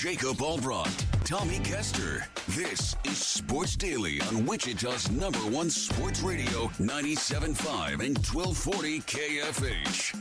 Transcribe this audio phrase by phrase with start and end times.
[0.00, 2.24] Jacob Albrecht, Tommy Kester.
[2.50, 10.14] This is Sports Daily on Wichita's number one sports radio, 97.5 and 1240 KFH.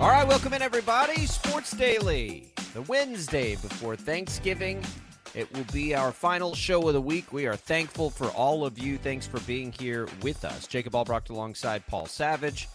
[0.00, 1.26] All right, welcome in, everybody.
[1.26, 4.82] Sports Daily, the Wednesday before Thanksgiving.
[5.34, 7.32] It will be our final show of the week.
[7.32, 8.98] We are thankful for all of you.
[8.98, 10.68] Thanks for being here with us.
[10.68, 12.68] Jacob Albrecht alongside Paul Savage.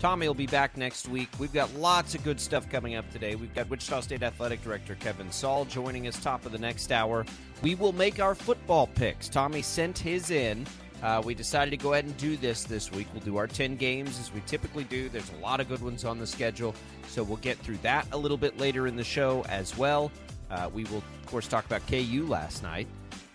[0.00, 1.28] Tommy will be back next week.
[1.38, 3.34] We've got lots of good stuff coming up today.
[3.34, 7.26] We've got Wichita State Athletic Director Kevin Saal joining us top of the next hour.
[7.62, 9.28] We will make our football picks.
[9.28, 10.66] Tommy sent his in.
[11.02, 13.06] Uh, we decided to go ahead and do this this week.
[13.12, 15.08] We'll do our 10 games as we typically do.
[15.08, 16.74] There's a lot of good ones on the schedule,
[17.08, 20.10] so we'll get through that a little bit later in the show as well.
[20.52, 22.86] Uh, we will, of course, talk about KU last night.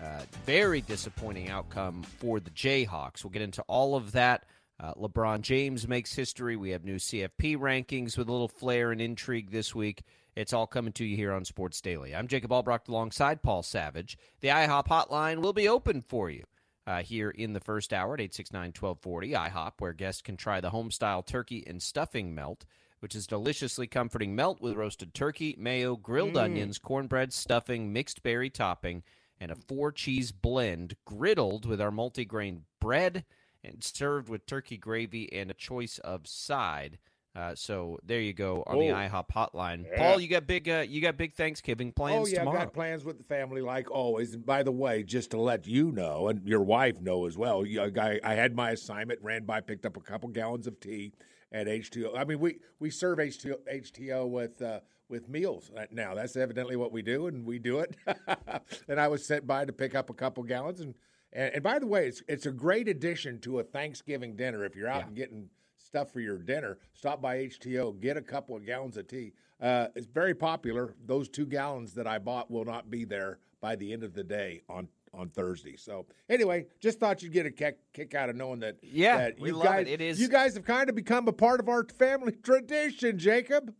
[0.02, 3.24] Uh, very disappointing outcome for the Jayhawks.
[3.24, 4.46] We'll get into all of that.
[4.80, 6.56] Uh, LeBron James makes history.
[6.56, 10.04] We have new CFP rankings with a little flair and intrigue this week.
[10.36, 12.16] It's all coming to you here on Sports Daily.
[12.16, 14.20] I'm Jacob Albrecht alongside Paul Savage.
[14.42, 16.44] The IHOP hotline will be open for you
[16.86, 19.32] uh, here in the first hour at 869 1240.
[19.32, 22.66] IHOP, where guests can try the home style turkey and stuffing melt,
[23.00, 28.50] which is deliciously comforting melt with roasted turkey, mayo, grilled onions, cornbread, stuffing, mixed berry
[28.50, 29.04] topping,
[29.40, 33.24] and a four cheese blend griddled with our multigrain bread
[33.64, 36.98] and served with turkey gravy and a choice of side.
[37.36, 38.96] Uh, so there you go on the Oh.
[38.96, 39.86] IHOP hotline.
[39.86, 39.98] Yeah.
[39.98, 42.58] Paul, you got big, uh, you got big Thanksgiving plans oh yeah, tomorrow.
[42.58, 44.34] I've got plans with the family like always.
[44.34, 47.64] And by the way, just to let you know and your wife know as well,
[47.64, 51.12] I, I had my assignment, ran by, picked up a couple gallons of tea
[51.52, 52.18] at HTO.
[52.18, 54.62] I mean, we we serve HTO, HTO with.
[54.62, 57.96] Uh, with meals now, that's evidently what we do, and we do it.
[58.90, 60.96] and I was sent by to pick up a couple gallons, and
[61.34, 64.66] and, and by the way, it's it's a great addition to a Thanksgiving dinner.
[64.66, 68.56] If you're out and getting stuff for your dinner, stop by HTO, get a couple
[68.56, 69.34] of gallons of tea.
[69.62, 70.96] Uh, it's very popular.
[71.06, 74.24] Those two gallons that I bought will not be there by the end of the
[74.24, 75.76] day on on Thursday.
[75.76, 78.78] So anyway, just thought you'd get a kick, kick out of knowing that.
[78.82, 79.94] Yeah, that we you love guys, it.
[79.94, 83.74] It is- You guys have kind of become a part of our family tradition, Jacob.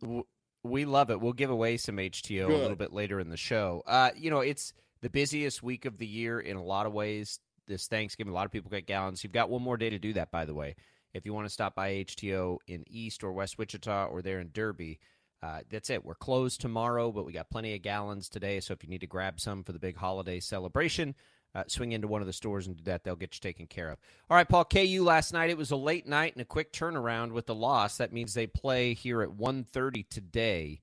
[0.64, 1.20] We love it.
[1.20, 3.82] We'll give away some HTO a little bit later in the show.
[3.86, 7.38] Uh, you know, it's the busiest week of the year in a lot of ways.
[7.68, 9.22] This Thanksgiving, a lot of people get gallons.
[9.22, 10.74] You've got one more day to do that, by the way.
[11.14, 14.50] If you want to stop by HTO in East or West Wichita or there in
[14.52, 14.98] Derby,
[15.42, 16.04] uh, that's it.
[16.04, 18.60] We're closed tomorrow, but we got plenty of gallons today.
[18.60, 21.14] So if you need to grab some for the big holiday celebration,
[21.54, 23.04] uh, swing into one of the stores and do that.
[23.04, 23.98] They'll get you taken care of.
[24.28, 24.64] All right, Paul.
[24.64, 25.50] KU last night.
[25.50, 27.96] It was a late night and a quick turnaround with the loss.
[27.96, 30.80] That means they play here at 1.30 today.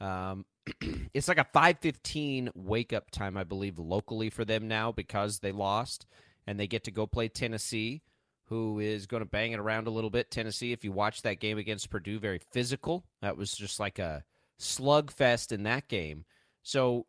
[0.00, 0.44] Um,
[1.14, 5.52] it's like a 5:15 wake up time, I believe, locally for them now because they
[5.52, 6.06] lost,
[6.46, 8.02] and they get to go play Tennessee,
[8.48, 10.30] who is going to bang it around a little bit.
[10.30, 13.04] Tennessee, if you watch that game against Purdue, very physical.
[13.20, 14.24] That was just like a
[14.58, 16.24] slugfest in that game.
[16.62, 17.06] So,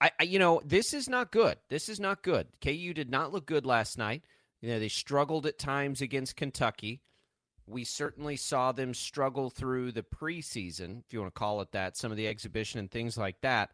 [0.00, 1.56] I, I you know this is not good.
[1.70, 2.48] This is not good.
[2.62, 4.22] KU did not look good last night.
[4.60, 7.00] You know they struggled at times against Kentucky.
[7.66, 11.96] We certainly saw them struggle through the preseason, if you want to call it that,
[11.96, 13.70] some of the exhibition and things like that.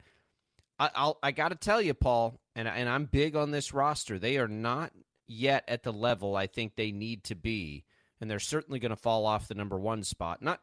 [0.79, 4.19] I, I'll, I got to tell you, Paul, and and I'm big on this roster.
[4.19, 4.93] They are not
[5.31, 7.85] yet at the level I think they need to be,
[8.21, 10.43] and they're certainly going to fall off the number one spot.
[10.43, 10.61] Not,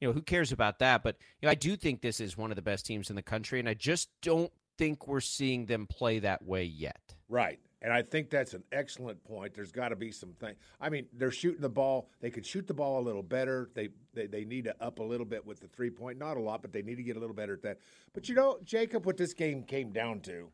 [0.00, 1.02] you know, who cares about that?
[1.02, 3.22] But you know, I do think this is one of the best teams in the
[3.22, 7.14] country, and I just don't think we're seeing them play that way yet.
[7.28, 7.60] Right.
[7.80, 9.52] And I think that's an excellent point.
[9.54, 10.54] There's got to be some thing.
[10.80, 12.08] I mean, they're shooting the ball.
[12.20, 13.68] They could shoot the ball a little better.
[13.74, 16.18] They, they they need to up a little bit with the three point.
[16.18, 17.78] Not a lot, but they need to get a little better at that.
[18.14, 20.48] But you know, Jacob, what this game came down to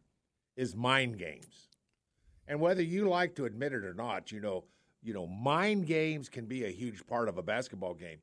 [0.57, 1.70] is mind games.
[2.51, 4.65] And whether you like to admit it or not, you know,
[5.05, 8.19] you know, mind games can be a huge part of a basketball game.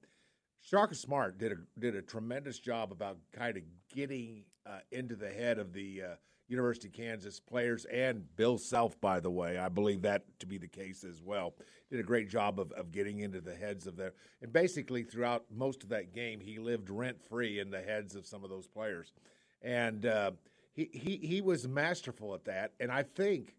[0.60, 3.64] Shaka Smart did a did a tremendous job about kind of
[3.96, 6.08] getting uh, into the head of the uh,
[6.50, 9.58] University of Kansas players and Bill Self, by the way.
[9.58, 11.54] I believe that to be the case as well.
[11.90, 15.46] Did a great job of, of getting into the heads of their and basically throughout
[15.50, 18.68] most of that game, he lived rent free in the heads of some of those
[18.68, 19.14] players,
[19.62, 20.32] and uh,
[20.74, 22.74] he he he was masterful at that.
[22.82, 23.56] And I think,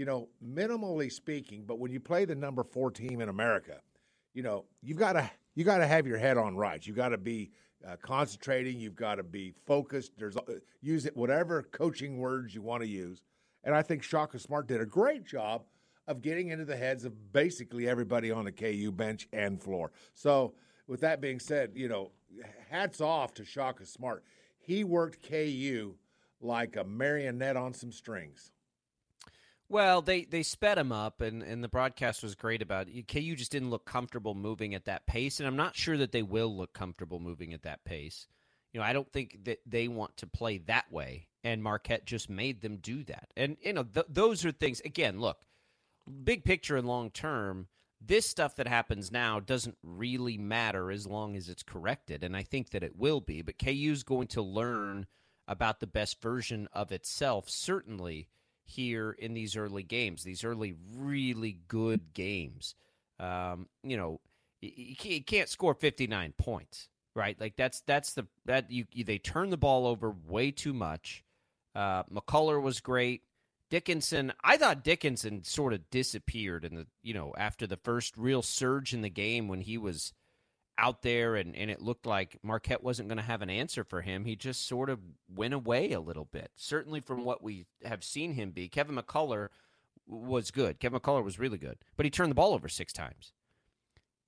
[0.00, 3.82] you know, minimally speaking, but when you play the number four team in America,
[4.32, 6.86] you know, you've got to you got to have your head on right.
[6.86, 7.50] You got to be
[7.86, 8.80] uh, concentrating.
[8.80, 10.12] You've got to be focused.
[10.16, 13.20] There's uh, use it whatever coaching words you want to use.
[13.62, 15.64] And I think Shaka Smart did a great job
[16.08, 19.92] of getting into the heads of basically everybody on the KU bench and floor.
[20.14, 20.54] So
[20.86, 22.10] with that being said, you know,
[22.70, 24.24] hats off to Shaka Smart.
[24.60, 25.94] He worked KU
[26.40, 28.50] like a marionette on some strings.
[29.70, 33.06] Well, they they sped him up, and, and the broadcast was great about it.
[33.06, 36.24] KU just didn't look comfortable moving at that pace, and I'm not sure that they
[36.24, 38.26] will look comfortable moving at that pace.
[38.72, 42.28] You know, I don't think that they want to play that way, and Marquette just
[42.28, 43.32] made them do that.
[43.36, 44.82] And you know, th- those are things.
[44.84, 45.38] Again, look,
[46.24, 47.68] big picture and long term.
[48.00, 52.42] This stuff that happens now doesn't really matter as long as it's corrected, and I
[52.42, 53.40] think that it will be.
[53.40, 55.06] But KU's going to learn
[55.46, 58.26] about the best version of itself, certainly
[58.70, 62.74] here in these early games, these early really good games.
[63.18, 64.20] Um, you know,
[64.60, 67.38] you can't score 59 points, right?
[67.40, 71.24] Like that's that's the that you, you they turn the ball over way too much.
[71.74, 73.22] Uh, McCullar was great.
[73.70, 78.42] Dickinson, I thought Dickinson sort of disappeared in the you know after the first real
[78.42, 80.12] surge in the game when he was
[80.80, 84.00] out there and, and it looked like Marquette wasn't going to have an answer for
[84.00, 84.24] him.
[84.24, 84.98] He just sort of
[85.28, 88.68] went away a little bit, certainly from what we have seen him be.
[88.68, 89.48] Kevin McCullar
[90.06, 90.80] was good.
[90.80, 93.32] Kevin McCullar was really good, but he turned the ball over six times.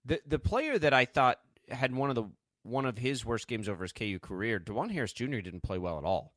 [0.04, 1.38] The the player that I thought
[1.68, 2.24] had one of the
[2.62, 5.40] one of his worst games over his KU career, Dajuan Harris Jr.
[5.40, 6.34] didn't play well at all.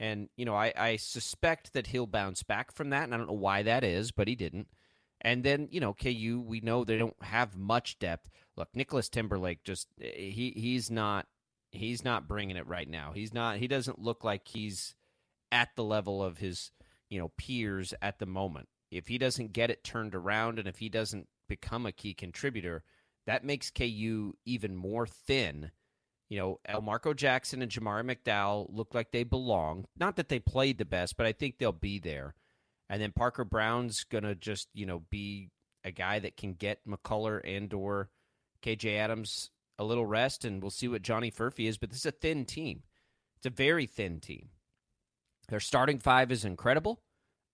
[0.00, 3.26] And, you know, I, I suspect that he'll bounce back from that, and I don't
[3.26, 4.68] know why that is, but he didn't.
[5.20, 8.30] And then, you know, KU, we know they don't have much depth.
[8.58, 11.26] Look, Nicholas Timberlake just eh, he he's not
[11.70, 13.12] he's not bringing it right now.
[13.14, 14.96] He's not he doesn't look like he's
[15.52, 16.72] at the level of his,
[17.08, 18.68] you know, peers at the moment.
[18.90, 22.82] If he doesn't get it turned around and if he doesn't become a key contributor,
[23.26, 25.70] that makes KU even more thin.
[26.28, 29.86] You know, Elmarko Jackson and Jamari McDowell look like they belong.
[29.96, 32.34] Not that they played the best, but I think they'll be there.
[32.90, 35.50] And then Parker Brown's gonna just you know be
[35.84, 38.10] a guy that can get McCullar and or
[38.62, 41.78] KJ Adams a little rest, and we'll see what Johnny Furphy is.
[41.78, 42.82] But this is a thin team.
[43.36, 44.48] It's a very thin team.
[45.48, 47.00] Their starting five is incredible,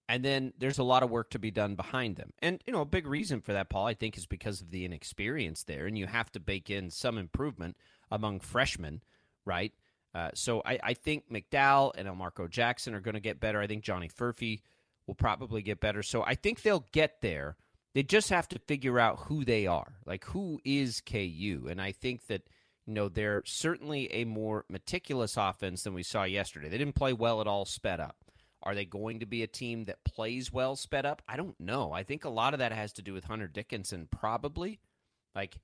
[0.08, 2.32] and then there's a lot of work to be done behind them.
[2.40, 4.84] And you know, a big reason for that, Paul, I think, is because of the
[4.84, 7.76] inexperience there, and you have to bake in some improvement
[8.10, 9.02] among freshmen,
[9.44, 9.72] right?
[10.14, 13.60] Uh, so I, I, think McDowell and Elmarko Jackson are going to get better.
[13.60, 14.60] I think Johnny Furphy
[15.08, 16.04] will probably get better.
[16.04, 17.56] So I think they'll get there.
[17.94, 19.94] They just have to figure out who they are.
[20.04, 21.68] Like who is KU?
[21.70, 22.42] And I think that
[22.86, 26.68] you know they're certainly a more meticulous offense than we saw yesterday.
[26.68, 28.16] They didn't play well at all sped up.
[28.62, 31.22] Are they going to be a team that plays well sped up?
[31.28, 31.92] I don't know.
[31.92, 34.80] I think a lot of that has to do with Hunter Dickinson probably.
[35.34, 35.56] Like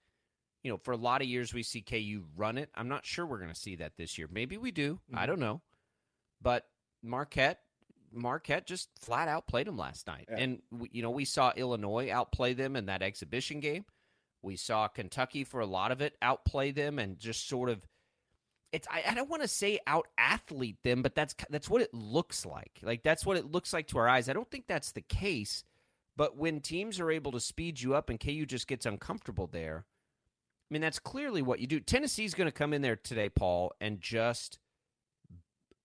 [0.63, 2.71] you know, for a lot of years we see KU run it.
[2.75, 4.29] I'm not sure we're going to see that this year.
[4.31, 4.95] Maybe we do.
[4.95, 5.19] Mm-hmm.
[5.19, 5.63] I don't know.
[6.41, 6.67] But
[7.03, 7.61] Marquette
[8.13, 10.29] Marquette just flat out played them last night.
[10.31, 10.39] Yeah.
[10.39, 13.85] And, we, you know, we saw Illinois outplay them in that exhibition game.
[14.43, 17.87] We saw Kentucky for a lot of it outplay them and just sort of.
[18.73, 21.93] It's I, I don't want to say out athlete them, but that's that's what it
[21.93, 22.79] looks like.
[22.83, 24.29] Like that's what it looks like to our eyes.
[24.29, 25.65] I don't think that's the case,
[26.17, 29.85] but when teams are able to speed you up and KU just gets uncomfortable there,
[30.71, 31.81] I mean that's clearly what you do.
[31.81, 34.61] Tennessee's going to come in there today, Paul, and just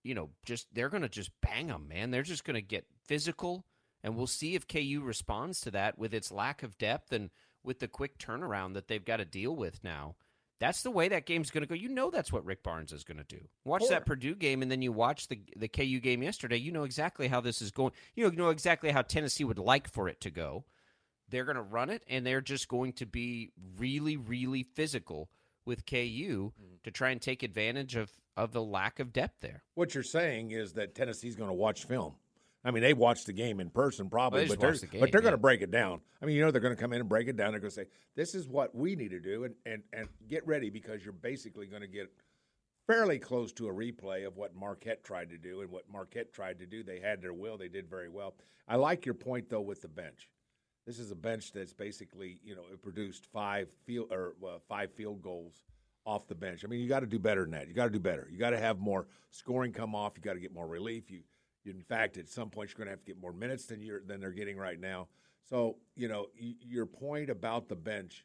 [0.06, 2.12] you know, just they're going to just bang them, man.
[2.12, 3.66] They're just going to get physical,
[4.04, 7.32] and we'll see if KU responds to that with its lack of depth and
[7.64, 10.16] with the quick turnaround that they've got to deal with now.
[10.60, 11.76] That's the way that game's going to go.
[11.76, 13.42] You know that's what Rick Barnes is going to do.
[13.66, 13.90] Watch sure.
[13.90, 16.58] that Purdue game, and then you watch the the KU game yesterday.
[16.58, 17.92] You know exactly how this is going.
[18.16, 20.66] You know exactly how Tennessee would like for it to go.
[21.30, 25.30] They're going to run it, and they're just going to be really, really physical
[25.66, 25.96] with KU
[26.52, 26.84] mm.
[26.84, 29.64] to try and take advantage of of the lack of depth there.
[29.76, 32.16] What you're saying is that Tennessee's going to watch film.
[32.66, 35.02] I mean, they watched the game in person probably, well, they but, they're, the game,
[35.02, 35.26] but they're yeah.
[35.26, 36.02] going to break it down.
[36.22, 37.52] I mean, you know, they're going to come in and break it down.
[37.52, 40.46] They're going to say, "This is what we need to do," and and and get
[40.48, 42.12] ready because you're basically going to get
[42.88, 46.60] fairly close to a replay of what Marquette tried to do and what Marquette tried
[46.60, 46.84] to do.
[46.84, 47.58] They had their will.
[47.58, 48.36] They did very well.
[48.68, 50.28] I like your point though with the bench.
[50.86, 54.36] This is a bench that's basically, you know, it produced five field or
[54.68, 55.64] five field goals
[56.06, 56.64] off the bench.
[56.64, 57.68] I mean, you got to do better than that.
[57.68, 58.28] You got to do better.
[58.32, 60.14] You got to have more scoring come off.
[60.16, 61.10] You got to get more relief.
[61.10, 61.22] You,
[61.66, 64.02] in fact, at some point, you're going to have to get more minutes than you're
[64.06, 65.08] than they're getting right now.
[65.50, 68.24] So, you know, y- your point about the bench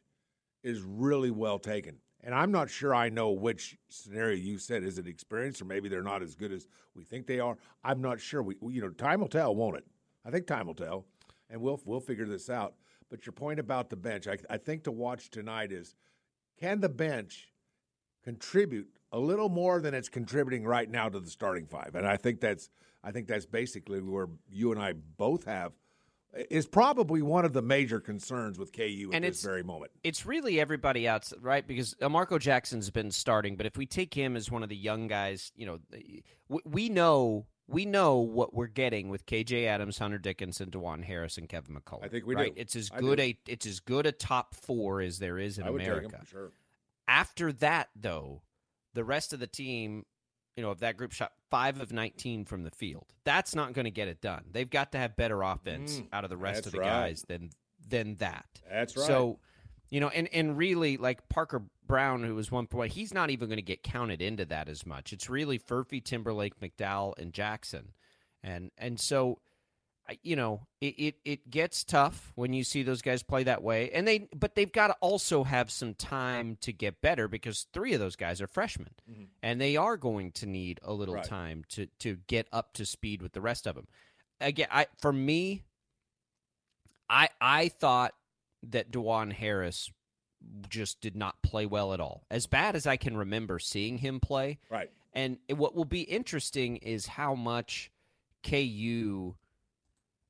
[0.63, 1.97] is really well taken.
[2.23, 4.83] And I'm not sure I know which scenario you said.
[4.83, 7.57] Is it experience, or maybe they're not as good as we think they are?
[7.83, 8.43] I'm not sure.
[8.43, 9.85] We- you know, time will tell, won't it?
[10.23, 11.07] I think time will tell,
[11.51, 12.75] and we'll we'll figure this out.
[13.09, 15.95] But your point about the bench, I, I think to watch tonight is,
[16.59, 17.49] can the bench
[18.23, 21.95] contribute a little more than it's contributing right now to the starting five?
[21.95, 22.69] And I think that's
[23.03, 25.73] I think that's basically where you and I both have
[26.49, 29.91] is probably one of the major concerns with KU at And this very moment.
[30.01, 31.67] it's really everybody else, right?
[31.67, 35.07] Because Marco Jackson's been starting, but if we take him as one of the young
[35.07, 35.79] guys, you know,
[36.63, 41.47] we know we know what we're getting with KJ Adams, Hunter Dickinson, Dajuan Harris, and
[41.47, 42.03] Kevin McCullar.
[42.03, 42.53] I think we right?
[42.53, 42.61] do.
[42.61, 46.17] It's as good a it's as good a top four as there is in America.
[46.17, 46.51] him, sure.
[47.07, 48.41] After that, though,
[48.93, 50.05] the rest of the team,
[50.55, 53.85] you know, if that group shot five of 19 from the field, that's not going
[53.85, 54.43] to get it done.
[54.51, 56.87] They've got to have better offense Mm, out of the rest of the right.
[56.87, 57.49] guys than
[57.87, 58.45] than that.
[58.69, 59.07] That's right.
[59.07, 59.39] So,
[59.89, 63.49] you know, and and really, like Parker Brown, who was one point, he's not even
[63.49, 65.11] going to get counted into that as much.
[65.11, 67.91] It's really Furphy, Timberlake, McDowell, and Jackson,
[68.41, 69.39] and and so
[70.23, 73.91] you know, it, it it gets tough when you see those guys play that way,
[73.91, 77.93] and they but they've got to also have some time to get better because three
[77.93, 79.23] of those guys are freshmen, mm-hmm.
[79.43, 81.25] and they are going to need a little Right.
[81.25, 83.87] time to to get up to speed with the rest of them.
[84.39, 85.63] Again, I for me,
[87.09, 88.13] I I thought
[88.63, 89.91] that Dajuan Harris
[90.69, 94.19] just did not play well at all, as bad as I can remember seeing him
[94.19, 94.59] play.
[94.69, 94.89] Right.
[95.13, 97.91] And what will be interesting is how much
[98.43, 99.35] KU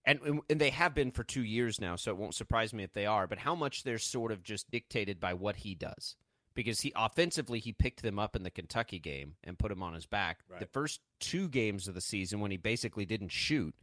[0.03, 2.93] and and they have been for 2 years now, so it won't surprise me if
[2.93, 6.15] they are, but how much they're sort of just dictated by what he does.
[6.53, 9.93] Because he offensively he picked them up in the Kentucky game and put him on
[9.93, 10.39] his back.
[10.59, 13.73] The first two games of the season when he basically didn't shoot,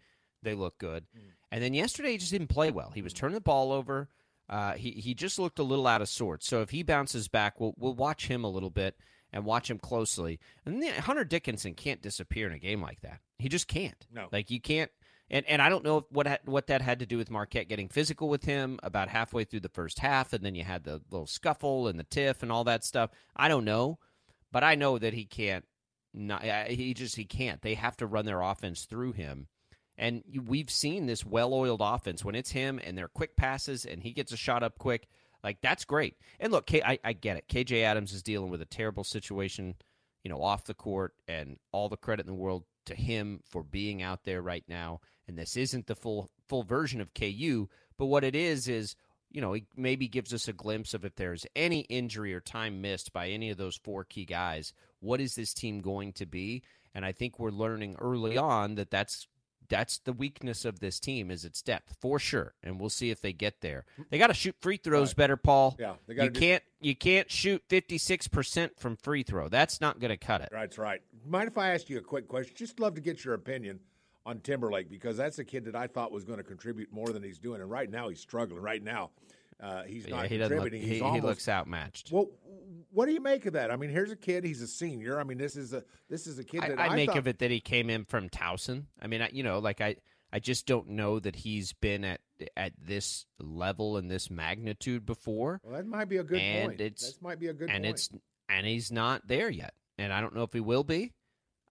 [0.43, 1.07] they looked good.
[1.17, 1.23] Mm.
[1.51, 2.91] And then yesterday he just didn't play well.
[2.95, 4.11] He was turning the ball over.
[4.49, 6.49] Uh, he he just looked a little out of sorts.
[6.49, 8.97] So if he bounces back, we'll we'll watch him a little bit
[9.33, 10.41] and watch him closely.
[10.65, 13.21] And Hunter Dickinson can't disappear in a game like that.
[13.39, 14.07] He just can't.
[14.13, 14.29] No.
[14.33, 14.91] like you can't.
[15.31, 18.29] And and I don't know what what that had to do with Marquette getting physical
[18.29, 21.89] with him about halfway through the first half, and then you had the little scuffle
[21.89, 23.11] and the tiff and all that stuff.
[23.37, 23.99] I don't know,
[24.51, 25.65] but I know that he can't.
[26.15, 27.61] Not, he just he can't.
[27.61, 29.49] They have to run their offense through him.
[29.99, 34.13] And we've seen this well-oiled offense when it's him and their quick passes, and he
[34.13, 35.09] gets a shot up quick.
[35.43, 36.17] Like that's great.
[36.39, 37.49] And look, K, I, I get it.
[37.49, 39.75] KJ Adams is dealing with a terrible situation,
[40.23, 43.63] you know, off the court, and all the credit in the world to him for
[43.63, 45.01] being out there right now.
[45.27, 48.95] And this isn't the full full version of KU, but what it is is,
[49.31, 52.81] you know, it maybe gives us a glimpse of if there's any injury or time
[52.81, 54.73] missed by any of those four key guys.
[55.01, 56.63] What is this team going to be?
[56.95, 59.29] And I think we're learning early on that that's
[59.69, 63.21] that's the weakness of this team is its depth for sure, and we'll see if
[63.21, 63.85] they get there.
[64.11, 65.17] They got to shoot free throws Right.
[65.17, 65.77] better, Paul.
[65.79, 69.49] Yeah, they gotta you do- can't you can't shoot fifty six percent from free throw.
[69.49, 70.49] That's not going to cut it.
[70.53, 71.01] That's right.
[71.27, 72.55] Mind if I ask you a quick question?
[72.57, 73.81] Just love to get your opinion
[74.27, 77.23] on Timberlake because that's a kid that I thought was going to contribute more than
[77.23, 78.61] he's doing, and right now he's struggling.
[78.63, 79.11] Right now,
[79.61, 82.11] uh, he's Yeah, not he doesn't look, he, he's he looks outmatched.
[82.13, 82.29] Well,
[82.91, 83.71] what do you make of that?
[83.71, 84.45] I mean, here's a kid.
[84.45, 85.21] He's a senior.
[85.21, 87.19] I mean, this is a this is a kid I, that I I, make thought,
[87.19, 88.85] of it that he came in from Towson.
[89.01, 89.97] I mean, I, you know, like I,
[90.33, 92.21] I just don't know that he's been at
[92.57, 96.81] at this level and this magnitude before, Well, that might be a good and point.
[96.81, 97.95] it's- that might be a good and point.
[97.97, 98.11] it's
[98.49, 99.75] and he's not there yet.
[99.99, 101.13] And I don't know if he will be.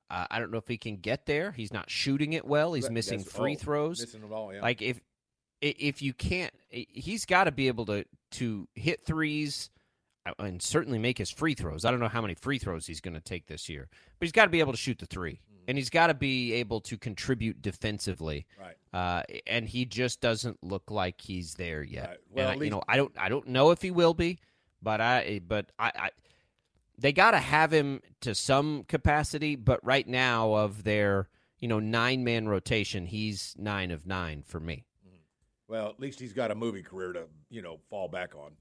[0.09, 1.51] Uh, I don't know if he can get there.
[1.51, 2.73] He's not shooting it well.
[2.73, 3.99] He's missing free throws.
[4.01, 4.61] Missing it all, yeah.
[4.61, 4.99] Like if
[5.61, 9.69] if you can't, he's got to be able to to hit threes
[10.25, 11.85] uh, and certainly make his free throws.
[11.85, 13.87] I don't know how many free throws he's going to take this year,
[14.19, 16.53] but he's got to be able to shoot the three, and he's got to be
[16.53, 18.45] able to contribute defensively.
[18.59, 18.75] right.
[18.93, 22.07] Uh, and he just doesn't look like he's there yet.
[22.07, 22.17] Right.
[22.31, 24.39] Well, I, you know, I don't, I don't know if he will be,
[24.81, 26.09] but I, but I, I
[26.97, 29.55] they got to have him to some capacity.
[29.55, 34.59] But right now, of their, you know, nine man rotation, he's nine of nine for
[34.59, 34.85] me.
[35.67, 38.51] Well, at least he's got a movie career to you know fall back on.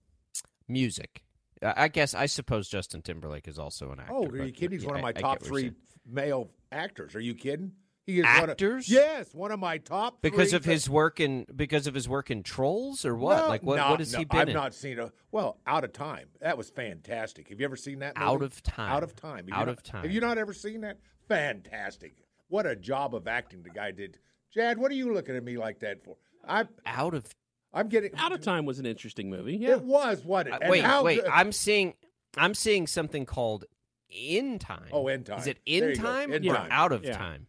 [0.68, 1.22] Music.
[1.62, 4.12] I guess I suppose Justin Timberlake is also an actor.
[4.12, 4.72] Oh, are you kidding?
[4.72, 5.72] He's yeah, one of my I top you're three
[6.06, 7.14] male actors.
[7.14, 7.72] Are you kidding?
[8.04, 8.88] He is one of- Actors?
[8.88, 12.42] yes, one of my top because of his work in because of his work in
[12.44, 13.38] Trolls or what?
[13.38, 13.76] No, like what?
[13.76, 14.54] no, what has no, he been I've in?
[14.54, 15.58] not seen a well.
[15.66, 16.28] Out of time.
[16.40, 17.48] That was fantastic.
[17.48, 18.12] Have you ever seen that?
[18.16, 18.92] Out of Time.
[18.92, 19.48] Out of time.
[19.48, 20.02] Have Out not- of Time.
[20.02, 20.98] Have you not ever seen that?
[21.28, 22.14] Fantastic.
[22.48, 24.18] What a job of acting the guy did.
[24.52, 26.16] Chad, what are you looking at me like that for?
[26.48, 27.24] I Out of
[27.72, 29.56] I'm getting Out of Time was an interesting movie.
[29.56, 29.72] Yeah.
[29.72, 30.52] It was what it.
[30.54, 31.20] Uh, wait, how wait.
[31.22, 31.94] good- I'm seeing,
[32.36, 33.64] I'm seeing something called
[34.08, 34.88] in time.
[34.92, 35.38] Oh, in time.
[35.40, 36.68] Is it in time In or time.
[36.70, 37.16] out of Yeah.
[37.18, 37.46] time?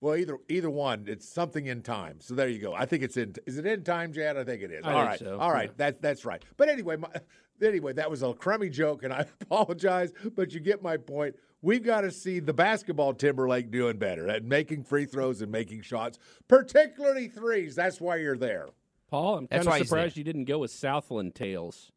[0.00, 2.20] Well, either either one, it's something in time.
[2.20, 2.74] So there you go.
[2.74, 3.34] I think it's in.
[3.46, 4.36] Is it in time, Jad?
[4.36, 4.84] I think it is.
[4.84, 5.70] I All think right, so, all right.
[5.70, 5.74] yeah.
[5.78, 6.44] That that's right.
[6.58, 7.08] But anyway, my,
[7.62, 10.12] anyway, that was a crummy joke, and I apologize.
[10.34, 11.36] But you get my point.
[11.64, 15.80] We've got to see the basketball Timberlake doing better at making free throws and making
[15.80, 17.74] shots, particularly threes.
[17.74, 18.68] That's why you're there.
[19.08, 21.90] Paul, I'm kind why of surprised you didn't go with Southland Tales.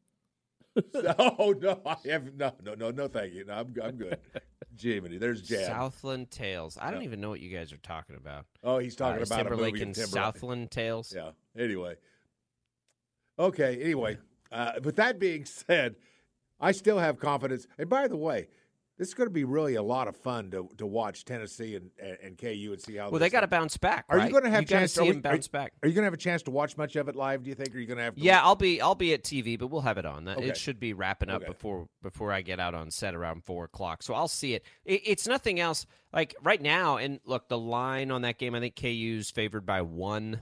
[1.20, 3.08] oh no, I have no, no, no, no.
[3.10, 3.44] Thank you.
[3.44, 4.18] No, I'm I'm good.
[4.80, 5.66] Jiminy, there's Jad.
[5.66, 6.78] Southland Tales.
[6.80, 8.46] I don't even know what you guys are talking about.
[8.64, 10.14] oh, he's talking Uh, is about a Timberlake movie and Timberlake.
[10.14, 11.14] Southland Tales.
[11.14, 11.32] Yeah.
[11.58, 11.96] Anyway.
[13.38, 13.82] Okay.
[13.82, 14.18] Anyway,
[14.52, 15.96] uh, with that being said,
[16.60, 17.68] I still have confidence.
[17.78, 18.48] And by the way,
[18.98, 21.92] this is going to be really a lot of fun to, to watch Tennessee and,
[22.01, 23.10] and, and KU and see how.
[23.10, 24.06] Well, they got to bounce back.
[24.10, 24.94] Are you going to have you chance?
[24.94, 25.74] see are we- them bounce are, back?
[25.84, 27.44] Are you going to have a chance to watch much of it live?
[27.44, 27.74] Do you think?
[27.74, 28.16] Or are you going to have?
[28.16, 30.25] To Yeah, I'll be I'll be at TV, but we'll have it on.
[30.25, 30.48] That Okay.
[30.50, 31.51] It should be wrapping up Okay.
[31.51, 34.01] before before I get out on set around four o'clock.
[34.01, 34.63] So I'll see it.
[34.86, 35.01] it.
[35.06, 35.86] It's nothing else.
[36.12, 39.82] Like right now, and look, the line on that game, I think KU's favored by
[39.82, 40.42] one.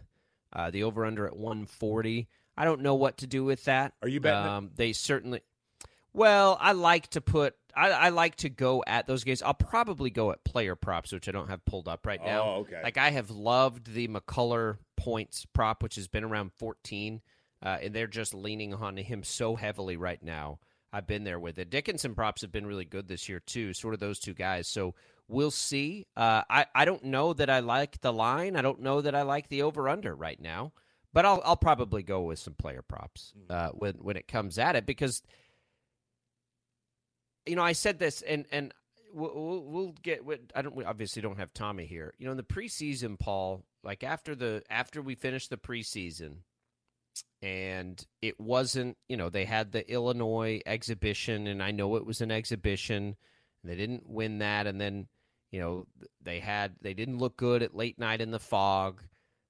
[0.54, 2.30] Uh, the over under at one forty.
[2.58, 3.94] I don't know what to do with that.
[4.02, 4.50] Are you betting?
[4.50, 5.42] Um, they certainly.
[6.16, 7.56] Well, I like to put.
[7.76, 9.42] I, I like to go at those games.
[9.42, 12.44] I'll probably go at player props, which I don't have pulled up right now.
[12.44, 12.80] Oh, okay.
[12.82, 17.22] Like I have loved the McCullar points prop, which has been around 14,
[17.62, 20.60] uh, and they're just leaning on him so heavily right now.
[20.94, 21.70] I've been there with it.
[21.70, 23.74] Dickinson props have been really good this year too.
[23.74, 24.70] Sort of those two guys.
[24.70, 24.96] So
[25.28, 26.08] we'll see.
[26.16, 28.56] Uh, I I don't know that I like the line.
[28.56, 30.72] I don't know that I like the over under right now.
[31.12, 34.76] But I'll I'll probably go with some player props uh, when when it comes at
[34.76, 35.22] it because
[37.46, 38.74] you know I said this and and
[39.16, 40.22] we'll, we'll, get.
[40.56, 40.76] I don't.
[40.76, 42.14] We obviously don't have Tommy here.
[42.18, 43.64] You know, in the preseason, Paul.
[43.84, 46.38] Like after the after we finished the preseason,
[47.42, 48.98] and it wasn't.
[49.08, 53.16] You know, they had the Illinois exhibition, and I know it was an exhibition.
[53.64, 55.08] They didn't win that, and then
[55.52, 55.88] you know
[56.22, 59.02] they had they didn't look good at late night in the fog.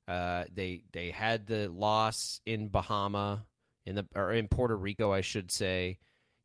[0.07, 3.45] Uh, they they had the loss in Bahama
[3.85, 5.97] in the or in Puerto Rico, I should say.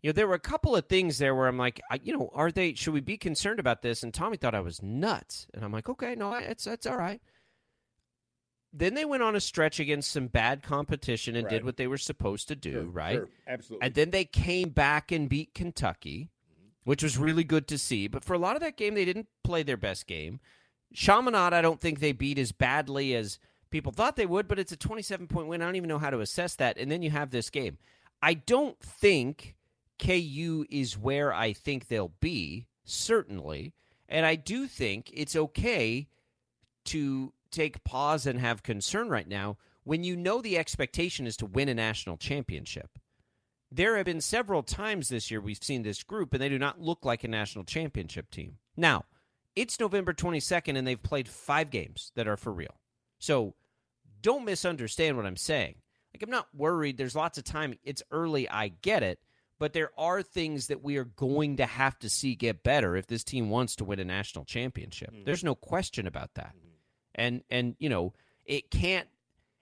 [0.03, 2.31] You know, there were a couple of things there where I'm like, I, you know,
[2.35, 2.73] are they?
[2.75, 4.03] Should we be concerned about this?
[4.03, 7.21] And Tommy thought I was nuts, and I'm like, okay, no, it's it's all right.
[8.73, 11.51] Then they went on a stretch against some bad competition and Right.
[11.55, 13.15] did what they were supposed to do, Sure, right?
[13.17, 13.87] sure, absolutely.
[13.87, 16.31] And then they came back and beat Kentucky,
[16.85, 18.07] which was really good to see.
[18.07, 20.39] But for a lot of that game, they didn't play their best game.
[20.95, 24.73] Chaminade, I don't think they beat as badly as people thought they would, but it's
[24.73, 25.63] a 27 point win.
[25.63, 26.79] I don't even know how to assess that.
[26.79, 27.77] And then you have this game.
[28.23, 29.57] I don't think
[30.01, 33.75] KU is where I think they'll be, certainly.
[34.09, 36.09] And I do think it's okay
[36.87, 41.47] to take pause and have concern right now when you know the expectation is to
[41.47, 42.99] win a national championship.
[43.71, 46.81] There have been several times this year we've seen this group, and they do not
[46.81, 48.57] look like a national championship team.
[48.77, 49.05] Now,
[49.55, 52.81] it's November 22nd, and they've played five games that are for real.
[53.19, 53.55] So
[54.23, 55.77] don't misunderstand what I'm saying.
[56.13, 56.99] Like, I'm not worried.
[56.99, 57.75] There's lots of time.
[57.85, 58.49] It's early.
[58.49, 59.21] I get it.
[59.61, 63.07] But there are things that we are going to have to see get better if
[63.07, 65.13] this team wants to win a national championship.
[65.13, 65.25] Mm-hmm.
[65.25, 66.55] There's no question about that.
[66.57, 66.69] Mm-hmm.
[67.15, 68.15] And and you know,
[68.47, 69.07] it can't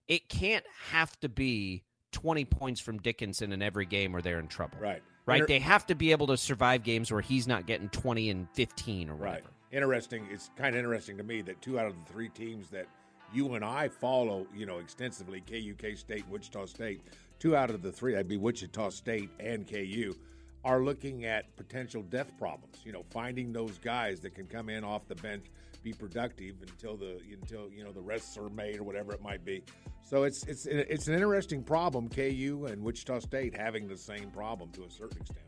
[0.06, 1.82] it can't have to be
[2.12, 4.78] 20 points from Dickinson in every game or they're in trouble.
[4.80, 5.02] Right.
[5.26, 5.40] Right?
[5.40, 8.48] Inter- They have to be able to survive games where he's not getting 20 and
[8.54, 9.34] 15 or whatever.
[9.34, 9.44] Right.
[9.72, 10.26] Interesting.
[10.30, 12.86] It's kind of interesting to me that two out of the three teams that
[13.34, 17.02] you and I follow, you know, extensively, KU, K State, Wichita State,
[17.38, 20.14] two out of the three, that'd be Wichita State and KU,
[20.64, 22.78] are looking at potential death problems.
[22.84, 25.46] You know, finding those guys that can come in off the bench,
[25.82, 29.44] be productive until the until you know the rests are made or whatever it might
[29.44, 29.62] be.
[30.02, 32.08] So it's it's it's an interesting problem.
[32.08, 35.38] KU and Wichita State having the same problem to a certain extent.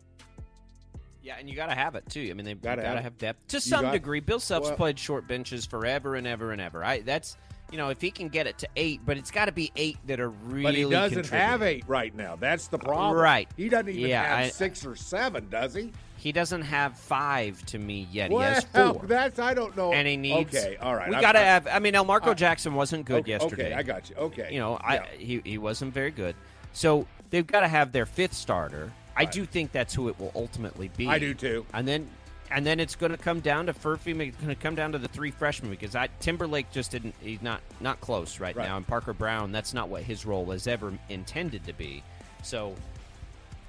[1.23, 2.29] Yeah, and you got to have it too.
[2.31, 4.21] I mean, they've got Gotta have have, depth to some got- degree.
[4.21, 6.83] Bill Self's well- played short benches forever and ever and ever.
[6.83, 7.37] I that's
[7.71, 9.99] you know if he can get it to eight, but it's got to be eight
[10.07, 10.63] that are really.
[10.63, 12.37] But he doesn't have eight right now.
[12.37, 13.17] That's the problem.
[13.21, 13.49] Right.
[13.57, 15.93] He doesn't even Yeah, have I- six or seven, does he?
[16.17, 18.31] He doesn't have five to me yet.
[18.31, 19.07] well, he has four.
[19.07, 19.93] that's I don't know.
[19.93, 20.55] and he needs.
[20.55, 21.09] Okay, all right.
[21.09, 21.67] We got to have.
[21.67, 23.67] I mean, Elmarko I- Jackson wasn't good okay, yesterday.
[23.69, 24.17] Okay, I got you.
[24.17, 24.51] Okay.
[24.53, 25.05] You know, I Yeah.
[25.17, 26.35] he he wasn't very good.
[26.75, 28.93] So they've got to have their fifth starter.
[29.17, 31.07] I do think that's who it will ultimately be.
[31.09, 31.67] I do too.
[31.75, 32.09] And then
[32.51, 34.19] and then it's going to come down to Furphy.
[34.29, 37.15] It's going to come down to the three freshmen because I, Timberlake just didn't.
[37.21, 38.67] He's not not close right, Right.
[38.67, 39.53] now, and Parker Brown.
[39.53, 42.03] That's not what his role was ever intended to be.
[42.43, 42.75] So.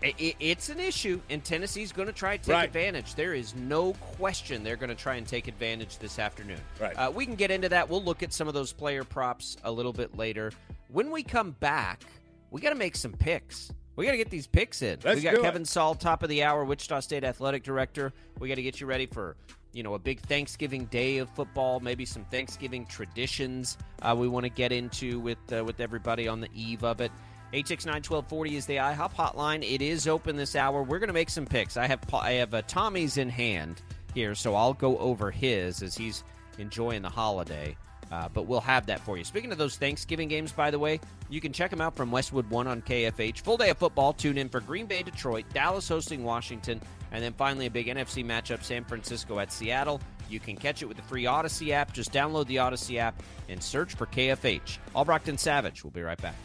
[0.03, 2.65] i i it's an issue, and Tennessee's going to try to take Right.
[2.65, 3.13] advantage.
[3.15, 6.59] There is no question they're going to try and take advantage this afternoon.
[6.79, 6.93] Right.
[6.95, 7.87] Uh, we can get into that.
[7.87, 10.51] We'll look at some of those player props a little bit later.
[10.87, 12.01] When we come back,
[12.49, 13.71] we got to make some picks.
[14.01, 14.97] We got to get these picks in.
[15.03, 15.43] Let's we got do it.
[15.43, 18.11] Kevin Saal, top of the hour, Wichita State athletic director.
[18.39, 19.35] We got to get you ready for
[19.73, 24.45] you know a big Thanksgiving day of football, maybe some Thanksgiving traditions uh, we want
[24.45, 27.11] to get into with uh, with everybody on the eve of it.
[27.53, 29.61] 869-1240 is the IHOP hotline.
[29.61, 30.81] It is open this hour.
[30.81, 31.77] We're going to make some picks.
[31.77, 33.83] I have I have uh, Tommy's in hand
[34.15, 36.23] here, so I'll go over his as he's
[36.57, 37.77] enjoying the holiday.
[38.11, 39.23] Uh, but we'll have that for you.
[39.23, 42.49] Speaking of those Thanksgiving games, by the way, you can check them out from Westwood
[42.49, 43.39] One on KFH.
[43.39, 44.11] Full day of football.
[44.11, 46.81] Tune in for Green Bay, Detroit, Dallas hosting Washington,
[47.13, 50.01] and then finally a big NFC matchup: San Francisco at Seattle.
[50.29, 51.93] You can catch it with the free Odyssey app.
[51.93, 54.77] Just download the Odyssey app and search for KFH.
[54.95, 55.83] Albrockton Savage.
[55.83, 56.35] We'll be right back.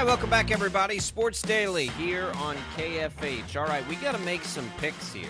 [0.00, 0.98] Right, welcome back, everybody.
[0.98, 3.54] Sports Daily here on KFH.
[3.60, 5.28] All right, we got to make some picks here.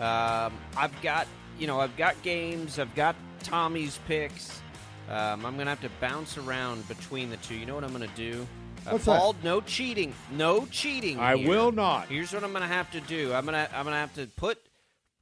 [0.00, 1.26] Um, I've got,
[1.58, 2.78] you know, I've got games.
[2.78, 4.62] I've got Tommy's picks.
[5.10, 7.54] Um, I'm gonna have to bounce around between the two.
[7.54, 8.46] You know what I'm gonna do?
[8.86, 9.18] Uh, What's that?
[9.18, 10.14] Paul, no cheating.
[10.30, 11.18] No cheating.
[11.20, 11.46] I here.
[11.46, 12.08] will not.
[12.08, 13.34] Here's what I'm gonna have to do.
[13.34, 14.58] I'm gonna I'm gonna have to put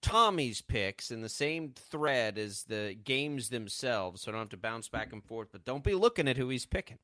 [0.01, 4.57] Tommy's picks in the same thread as the games themselves, so I don't have to
[4.57, 5.49] bounce back and forth.
[5.51, 6.99] But don't be looking at who he's picking.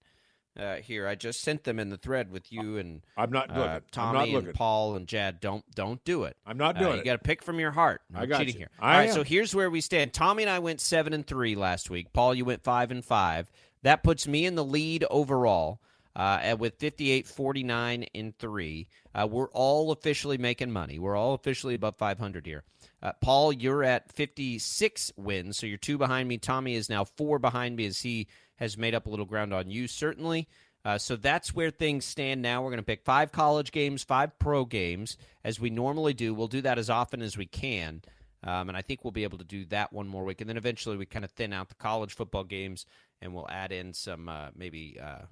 [0.59, 3.63] Uh, here, I just sent them in the thread with you and I'm not looking.
[3.63, 4.49] uh, I'm Tommy not looking.
[4.49, 5.41] and Paul and Jad.
[5.41, 6.37] Don't don't do it.
[6.47, 8.01] I'm not Uh, doing you got to pick from your heart.
[8.11, 8.59] No I got cheating you.
[8.61, 8.71] here.
[8.81, 9.15] I All right, am.
[9.15, 10.13] so here's where we stand.
[10.15, 12.13] Tommy and I went seven and three last week.
[12.13, 13.51] Paul, you went five and five.
[13.83, 15.81] That puts me in the lead overall.
[16.15, 21.75] Uh, with 58 49 and 3 uh, we're all officially making money we're all officially
[21.75, 22.65] above 500 here
[23.03, 27.39] uh, paul you're at 56 wins so you're two behind me tommy is now four
[27.39, 30.49] behind me as he has made up a little ground on you certainly
[30.85, 32.63] uh, so that's where things stand now.
[32.63, 36.33] We're going to pick five college games, five pro games, as we normally do.
[36.33, 38.03] We'll do that as often as we can.
[38.45, 40.41] Um, and I think we'll be able to do that one more week.
[40.41, 42.87] And then eventually we kind of thin out the college football games
[43.21, 44.97] and we'll add in some uh, maybe.
[45.03, 45.23] Uh,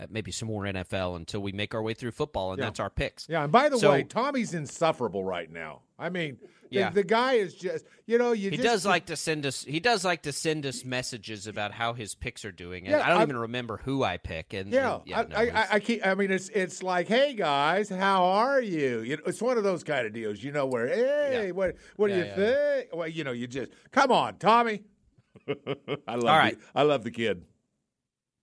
[0.00, 2.64] uh, maybe some more NFL until we make our way through football, and Yeah.
[2.64, 3.28] that's our picks.
[3.28, 5.82] Yeah, and by the So- way, Tommy's insufferable right now.
[5.98, 6.38] I mean,
[6.70, 6.90] Yeah.
[6.90, 9.62] the guy is just you know you He just, does like to send us.
[9.62, 13.04] He does like to send us messages about how his picks are doing, and Yeah,
[13.04, 14.52] I don't I'm- even remember who I pick.
[14.54, 16.04] And Yeah, and, yeah, I, no, I, I, I keep.
[16.04, 19.00] I mean, it's it's like, hey guys, how are you?
[19.00, 21.50] you know, it's one of those kind of deals, you know, where hey, Yeah.
[21.52, 22.88] what what do you think?
[22.92, 24.82] Well, you know, you just come on, Tommy.
[25.48, 26.58] I love All right.
[26.58, 27.44] the, I love the kid.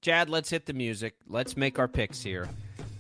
[0.02, 1.16] Chad, let's hit the music.
[1.28, 2.50] Let's make our picks here.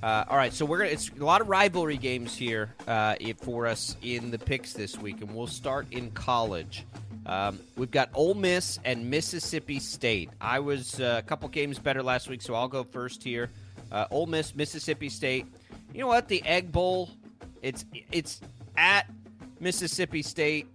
[0.04, 0.90] Uh, all right, so we're gonna.
[0.90, 5.22] It's a lot of rivalry games here uh, for us in the picks this week,
[5.22, 6.86] and we'll start in college.
[7.28, 10.32] Um, we've got Ole Miss and Mississippi State.
[10.42, 13.52] I was uh, a couple games better last week, so I'll go first here.
[13.92, 15.46] Uh, Ole Miss, Mississippi State.
[15.94, 16.28] You know what?
[16.28, 17.12] The Egg Bowl.
[17.62, 18.42] It's it's
[18.76, 19.08] at
[19.60, 20.68] Mississippi State.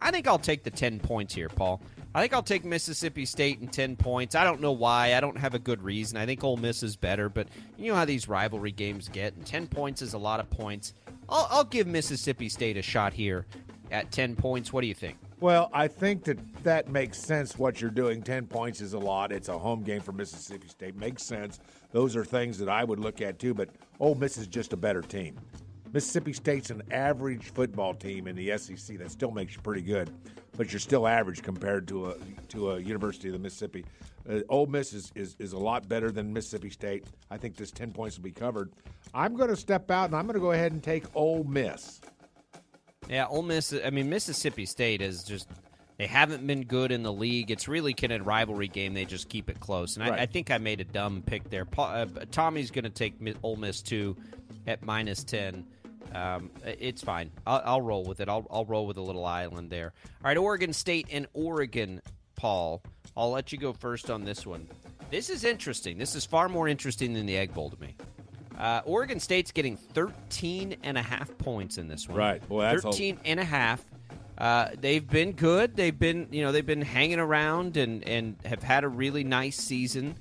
[0.00, 1.82] I think I'll take the 10 points here, Paul.
[2.14, 4.36] I think I'll take Mississippi State in 10 points.
[4.36, 5.14] I don't know why.
[5.14, 6.16] I don't have a good reason.
[6.16, 9.44] I think Ole Miss is better, but you know how these rivalry games get, and
[9.44, 10.94] 10 points is a lot of points.
[11.28, 13.46] I'll, I'll give Mississippi State a shot here
[13.90, 14.72] at 10 points.
[14.72, 15.18] What do you think?
[15.40, 17.58] Well, I think that that makes sense.
[17.58, 19.30] What you're doing, ten points is a lot.
[19.30, 20.96] It's a home game for Mississippi State.
[20.96, 21.60] Makes sense.
[21.92, 23.52] Those are things that I would look at too.
[23.52, 23.68] But
[24.00, 25.38] Ole Miss is just a better team.
[25.92, 28.96] Mississippi State's an average football team in the SEC.
[28.96, 30.10] That still makes you pretty good,
[30.56, 32.14] but you're still average compared to a
[32.48, 33.84] to a University of the Mississippi.
[34.28, 37.04] Uh, Ole Miss is, is is a lot better than Mississippi State.
[37.30, 38.72] I think this ten points will be covered.
[39.12, 42.00] I'm going to step out and I'm going to go ahead and take Ole Miss.
[43.08, 43.74] Yeah, Ole Miss.
[43.84, 45.48] I mean, Mississippi State is just.
[45.96, 47.52] They haven't been good in the league.
[47.52, 48.94] It's really kind of a rivalry game.
[48.94, 49.96] They just keep it close.
[49.96, 50.18] And Right.
[50.18, 51.64] I, I think I made a dumb pick there.
[51.64, 53.14] Pa, uh, Tommy's going to take
[53.44, 54.16] Ole Miss 2
[54.66, 55.64] at minus 10.
[56.14, 57.30] Um, it's fine.
[57.46, 58.28] I'll, I'll roll with it.
[58.28, 59.92] I'll, I'll roll with a little island there.
[60.22, 62.00] All right, Oregon State and Oregon,
[62.36, 62.82] Paul.
[63.16, 64.68] I'll let you go first on this one.
[65.10, 65.98] This is interesting.
[65.98, 67.94] This is far more interesting than the Egg Bowl to me.
[68.58, 72.18] Uh, Oregon State's getting 13 and a half points in this one.
[72.18, 72.48] Right.
[72.48, 73.84] Boy, that's a- 13 and a half.
[74.36, 75.76] Uh, they've been good.
[75.76, 79.56] They've been, you know, they've been hanging around and, and have had a really nice
[79.56, 80.16] season.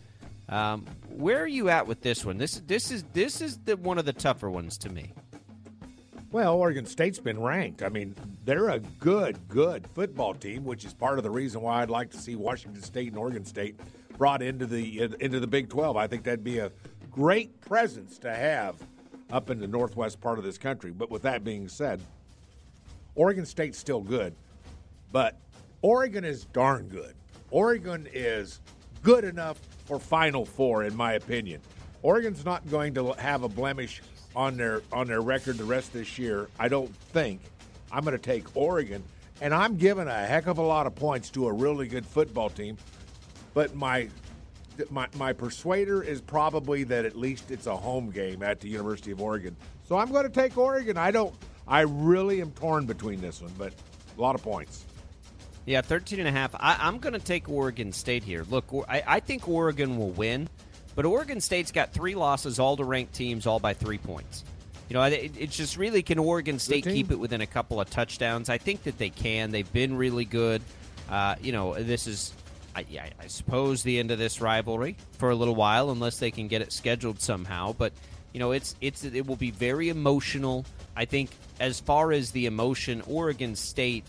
[0.49, 2.38] Um, where are you at with this one?
[2.38, 5.13] This is this is this is the one of the tougher ones to me.
[6.34, 7.84] Well, Oregon State's been ranked.
[7.84, 11.84] I mean, they're a good, good football team, which is part of the reason why
[11.84, 13.80] I'd like to see Washington State and Oregon State
[14.17, 15.96] brought into the into the Big 12.
[15.96, 16.72] I think that'd be a
[17.12, 18.78] great presence to have
[19.32, 20.89] up in the northwest part of this country.
[20.89, 22.02] But with that being said,
[23.13, 24.34] Oregon State's still good,
[25.12, 25.38] but
[25.84, 27.13] Oregon is darn good.
[27.52, 28.60] Oregon is
[29.04, 31.62] good enough for Final Four, in my opinion.
[32.02, 34.02] Oregon's not going to have a blemish
[34.36, 37.41] on their on their record the rest of this year, I don't think
[37.91, 39.04] I'm going to take Oregon,
[39.41, 42.50] and I'm giving a heck of a lot of points to a really good football
[42.50, 42.78] team.
[43.54, 44.10] But my
[44.89, 49.12] my my persuader is probably that at least it's a home game at the University
[49.12, 49.56] of Oregon.
[49.88, 50.98] So I'm going to take Oregon.
[50.98, 51.34] I don't.
[51.67, 53.74] I really am torn between this one, but
[54.17, 54.86] a lot of points.
[55.65, 56.54] Yeah, 13 and a half.
[56.56, 58.46] I, I'm going to take Oregon State here.
[58.50, 60.50] Look, I, I think Oregon will win,
[60.95, 64.43] but Oregon State's got three losses, all to ranked teams, all by three points.
[64.89, 67.89] You know, it, it's just really can Oregon State keep it within a couple of
[67.89, 68.49] touchdowns?
[68.49, 69.51] I think that they can.
[69.51, 70.62] They've been really good.
[71.10, 72.34] Uh, you know, this is,
[72.75, 72.86] I,
[73.19, 76.62] I suppose, the end of this rivalry for a little while, unless they can get
[76.62, 77.73] it scheduled somehow.
[77.73, 77.93] But
[78.34, 80.65] you know, it's it's it will be very emotional.
[80.95, 84.06] I think as far as the emotion, Oregon State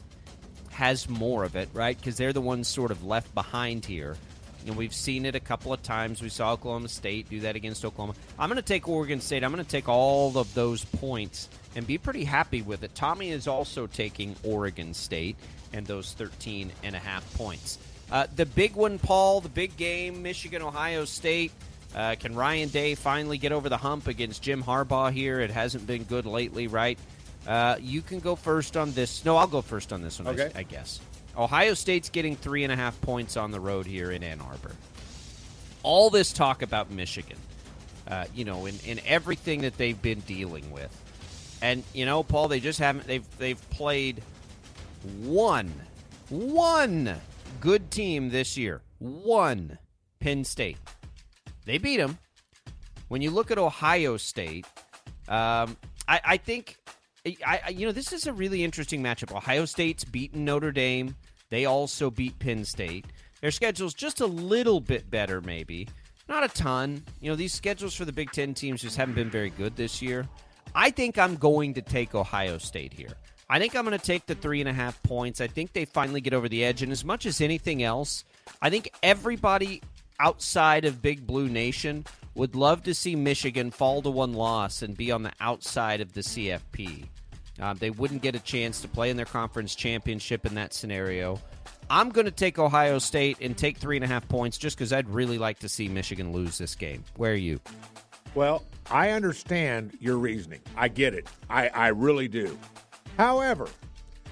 [0.71, 1.97] has more of it, right?
[1.97, 4.17] Because they're the ones sort of left behind here.
[4.65, 6.23] You know, we've seen it a couple of times.
[6.23, 8.15] We saw Oklahoma State do that against Oklahoma.
[8.39, 9.45] I'm going to take Oregon State.
[9.45, 12.95] I'm going to take all of those points and be pretty happy with it.
[12.95, 15.37] Tommy is also taking Oregon State
[15.75, 17.79] and those 13 and a half points.
[18.11, 21.53] Uh, the big one, Paul, the big game, Michigan, Ohio State.
[21.95, 25.41] Uh, can Ryan Day finally get over the hump against Jim Harbaugh here?
[25.41, 26.99] It hasn't been good lately, right?
[27.47, 29.25] Uh, you can go first on this.
[29.27, 30.51] No, I'll go first on this one, Okay.
[30.55, 31.01] I, I guess.
[31.37, 34.73] Ohio State's getting three and a half points on the road here in Ann Arbor.
[35.83, 37.37] All this talk about Michigan,
[38.09, 40.91] uh, you know, in, in everything that they've been dealing with.
[41.61, 44.23] And, you know, Paul, they just haven't, they've, they've played
[45.23, 45.73] one,
[46.29, 47.17] one
[47.61, 48.81] good team this year.
[48.99, 49.79] One
[50.21, 50.79] Penn State.
[51.67, 52.19] They beat them.
[53.09, 54.67] When you look at Ohio State,
[55.29, 55.77] um,
[56.09, 56.79] I, I think,
[57.27, 59.35] I, I, you know, this is a really interesting matchup.
[59.35, 61.17] Ohio State's beaten Notre Dame.
[61.55, 63.07] They also beat Penn State.
[63.41, 65.87] Their schedule's just a little bit better, maybe.
[66.29, 67.05] Not a ton.
[67.21, 70.03] You know, these schedules for the Big Ten teams just haven't been very good this
[70.03, 70.29] year.
[70.75, 73.13] I think I'm going to take Ohio State here.
[73.49, 75.41] I think I'm going to take the three and a half points.
[75.41, 76.83] I think they finally get over the edge.
[76.83, 78.25] And as much as anything else,
[78.61, 79.81] I think everybody
[80.19, 84.97] outside of Big Blue Nation would love to see Michigan fall to one loss and
[84.97, 87.05] be on the outside of the CFP.
[87.61, 91.41] Um, they wouldn't get a chance to play in their conference championship in that scenario.
[91.89, 94.93] I'm going to take Ohio State and take three and a half points just because
[94.93, 97.05] I'd really like to see Michigan lose this game.
[97.17, 97.61] Where are you?
[98.35, 100.61] Well, I understand your reasoning.
[100.77, 101.29] I get it.
[101.49, 102.59] I, I really do.
[103.17, 103.69] However,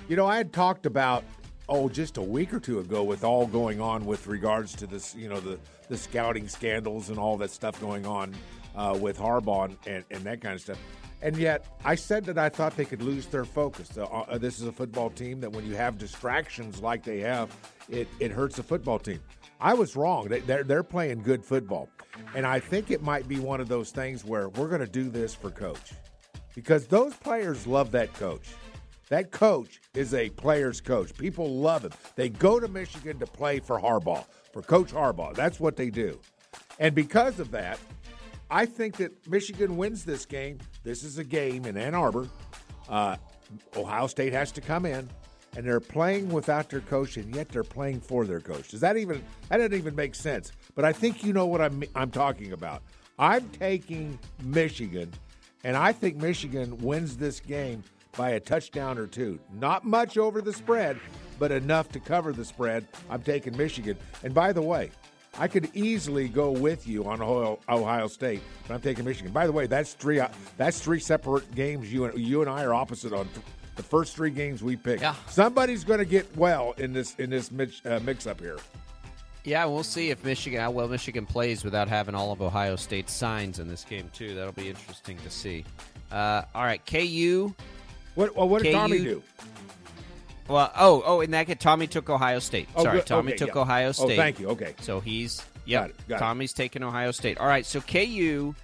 [0.08, 1.24] you know, I had talked about
[1.68, 5.14] oh just a week or two ago with all going on with regards to this,
[5.14, 5.58] you know, the
[5.88, 8.34] the scouting scandals and all that stuff going on
[8.74, 10.78] uh, with Harbaugh and, and, and that kind of stuff.
[11.22, 13.96] And yet, I said that I thought they could lose their focus.
[13.96, 17.54] Uh, uh, this is a football team that when you have distractions like they have,
[17.88, 19.20] it, it hurts the football team.
[19.60, 20.26] I was wrong.
[20.28, 21.88] They, they're, they're playing good football.
[22.34, 25.08] And I think it might be one of those things where we're going to do
[25.08, 25.92] this for coach
[26.54, 28.48] because those players love that coach.
[29.08, 31.16] That coach is a player's coach.
[31.16, 31.92] People love him.
[32.16, 35.34] They go to Michigan to play for Harbaugh, for Coach Harbaugh.
[35.34, 36.18] That's what they do.
[36.78, 37.78] And because of that,
[38.52, 40.58] I think that Michigan wins this game.
[40.84, 42.28] This is a game in Ann Arbor.
[42.86, 43.16] Uh,
[43.74, 45.08] Ohio State has to come in,
[45.56, 48.68] and they're playing without their coach, and yet they're playing for their coach.
[48.68, 50.52] Does that even that doesn't even make sense?
[50.74, 52.82] But I think you know what I'm I'm talking about.
[53.18, 55.10] I'm taking Michigan,
[55.64, 57.82] and I think Michigan wins this game
[58.18, 59.40] by a touchdown or two.
[59.54, 61.00] Not much over the spread,
[61.38, 62.86] but enough to cover the spread.
[63.08, 63.96] I'm taking Michigan.
[64.22, 64.90] And by the way,
[65.38, 69.32] I could easily go with you on Ohio, Ohio State, but I'm taking Michigan.
[69.32, 70.20] By the way, that's three.
[70.20, 71.92] uh, That's three separate games.
[71.92, 75.00] You and you and I are opposite on th- the first three games we picked.
[75.00, 75.14] Yeah.
[75.28, 78.58] Somebody's going to get well in this in this mix, uh, mix up here.
[79.44, 83.12] Yeah, we'll see if Michigan how well Michigan plays without having all of Ohio State's
[83.14, 84.34] signs in this game too.
[84.34, 85.64] That'll be interesting to see.
[86.12, 87.54] Uh, all right, KU.
[88.14, 89.22] What well, what did KU Tommy do?
[90.48, 92.68] Well, oh, oh, in that case, Tommy took Ohio State.
[92.74, 93.06] Oh, Sorry, good.
[93.06, 93.60] Tommy Okay, took yeah.
[93.60, 94.16] Ohio Oh, State.
[94.16, 94.48] thank you.
[94.50, 94.74] Okay.
[94.80, 95.88] So he's yeah.
[96.08, 96.18] Got it.
[96.18, 97.38] Tommy's taking Ohio State.
[97.38, 98.54] All right, so KU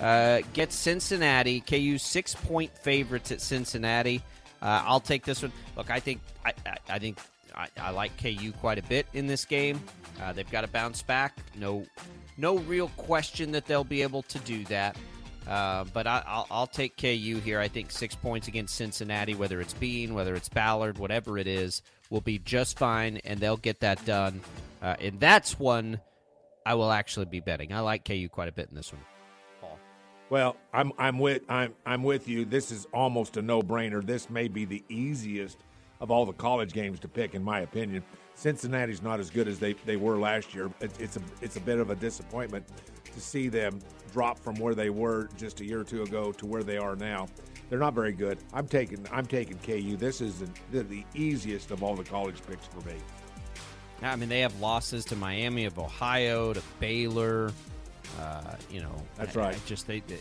[0.00, 1.60] uh, gets Cincinnati.
[1.60, 4.22] KU six point favorites at Cincinnati.
[4.60, 5.52] Uh, I'll take this one.
[5.76, 7.18] Look, I think I, I, I think
[7.54, 9.80] I, I like KU quite a bit in this game.
[10.20, 11.38] Uh, they've got to bounce back.
[11.54, 11.86] No,
[12.36, 14.96] no real question that they'll be able to do that.
[15.48, 17.58] Uh, but I, I'll, I'll take KU here.
[17.58, 21.82] I think six points against Cincinnati, whether it's Bean, whether it's Ballard, whatever it is,
[22.10, 24.42] will be just fine, and they'll get that done.
[24.82, 26.00] Uh, and that's one
[26.66, 27.72] I will actually be betting.
[27.72, 29.02] I like KU quite a bit in this one.
[30.30, 32.44] Well, I'm I'm with I'm I'm with you.
[32.44, 34.04] This is almost a no-brainer.
[34.04, 35.58] This may be the easiest
[36.00, 38.04] of all the college games to pick, in my opinion.
[38.34, 40.70] Cincinnati's not as good as they, they were last year.
[40.80, 42.66] It, it's a it's a bit of a disappointment
[43.18, 43.80] to see them
[44.12, 46.96] drop from where they were just a year or two ago to where they are
[46.96, 47.26] now.
[47.68, 48.38] They're not very good.
[48.54, 49.96] I'm taking I'm taking KU.
[49.96, 52.94] This is the, the easiest of all the college picks for me.
[54.00, 57.52] I mean, they have losses to Miami of Ohio, to Baylor.
[58.18, 59.54] Uh, you know, That's I- right.
[59.54, 60.18] I just they, they,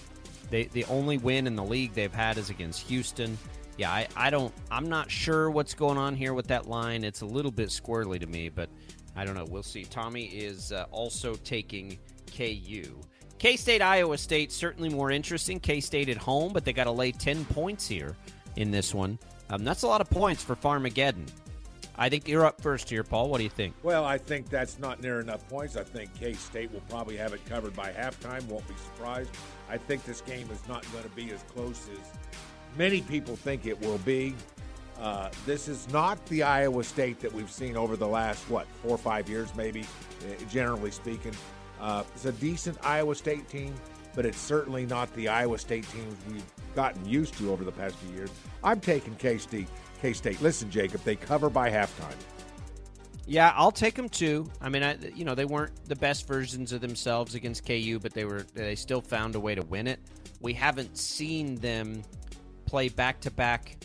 [0.50, 3.38] they the only win in the league they've had is against Houston.
[3.78, 4.52] Yeah, I, I don't.
[4.72, 7.04] I'm not sure what's going on here with that line.
[7.04, 8.70] It's a little bit squirrely to me, but
[9.16, 9.46] I don't know.
[9.48, 9.84] We'll see.
[9.86, 11.98] Tommy is uh, also taking
[12.38, 13.00] KU.
[13.40, 15.60] K State, Iowa State, certainly more interesting.
[15.60, 18.16] K State at home, but they got to lay 10 points here
[18.56, 19.20] in this one.
[19.50, 21.28] Um, that's a lot of points for Farmageddon.
[22.00, 23.30] I think you're up first here, Paul.
[23.30, 23.74] What do you think?
[23.82, 25.76] Well, I think that's not near enough points.
[25.76, 28.46] I think K State will probably have it covered by halftime.
[28.48, 29.32] Won't be surprised.
[29.70, 32.00] I think this game is not going to be as close as
[32.78, 34.36] many people think it will be.
[35.00, 38.92] Uh, this is not the Iowa State that we've seen over the last, what, four
[38.92, 41.34] or five years, maybe, uh, generally speaking.
[41.80, 43.74] Uh, it's a decent Iowa State team,
[44.16, 46.44] but it's certainly not the Iowa State teams we've
[46.76, 48.30] gotten used to over the past few years.
[48.64, 49.68] I'm taking K State.
[50.02, 50.42] K State.
[50.42, 52.16] Listen, Jacob, they cover by halftime.
[53.30, 54.50] Yeah, I'll take them too.
[54.62, 58.14] I mean, I, you know, they weren't the best versions of themselves against KU, but
[58.14, 58.46] they were.
[58.54, 60.00] They still found a way to win it.
[60.40, 62.04] We haven't seen them
[62.66, 63.78] play back-to-back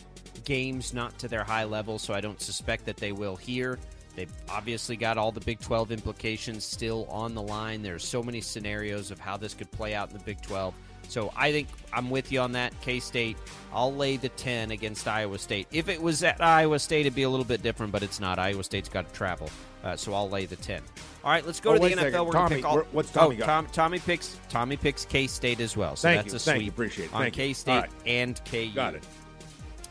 [0.45, 3.79] games not to their high level, so I don't suspect that they will here.
[4.15, 7.81] They've obviously got all the Big 12 implications still on the line.
[7.81, 10.73] There's so many scenarios of how this could play out in the Big 12.
[11.09, 12.73] So I think I'm with you on that.
[12.81, 13.37] K State,
[13.73, 15.67] I'll lay the 10 against Iowa State.
[15.71, 18.39] If it was at Iowa State, it'd be a little bit different, but it's not.
[18.39, 19.49] Iowa State's got to travel.
[19.83, 20.81] Uh, so I'll lay the 10.
[21.25, 21.99] All right, let's go Oh, to the NFL.
[21.99, 22.25] second.
[22.25, 23.45] We're gonna pick all, what's Tommy oh, got?
[23.47, 25.95] Tom, Tommy picks Tommy picks K State as well.
[25.97, 26.37] So Thank that's you.
[26.37, 26.69] a Thank you.
[26.69, 27.13] Appreciate it.
[27.13, 27.89] on K State right.
[28.05, 28.71] and KU.
[28.73, 29.05] Got it.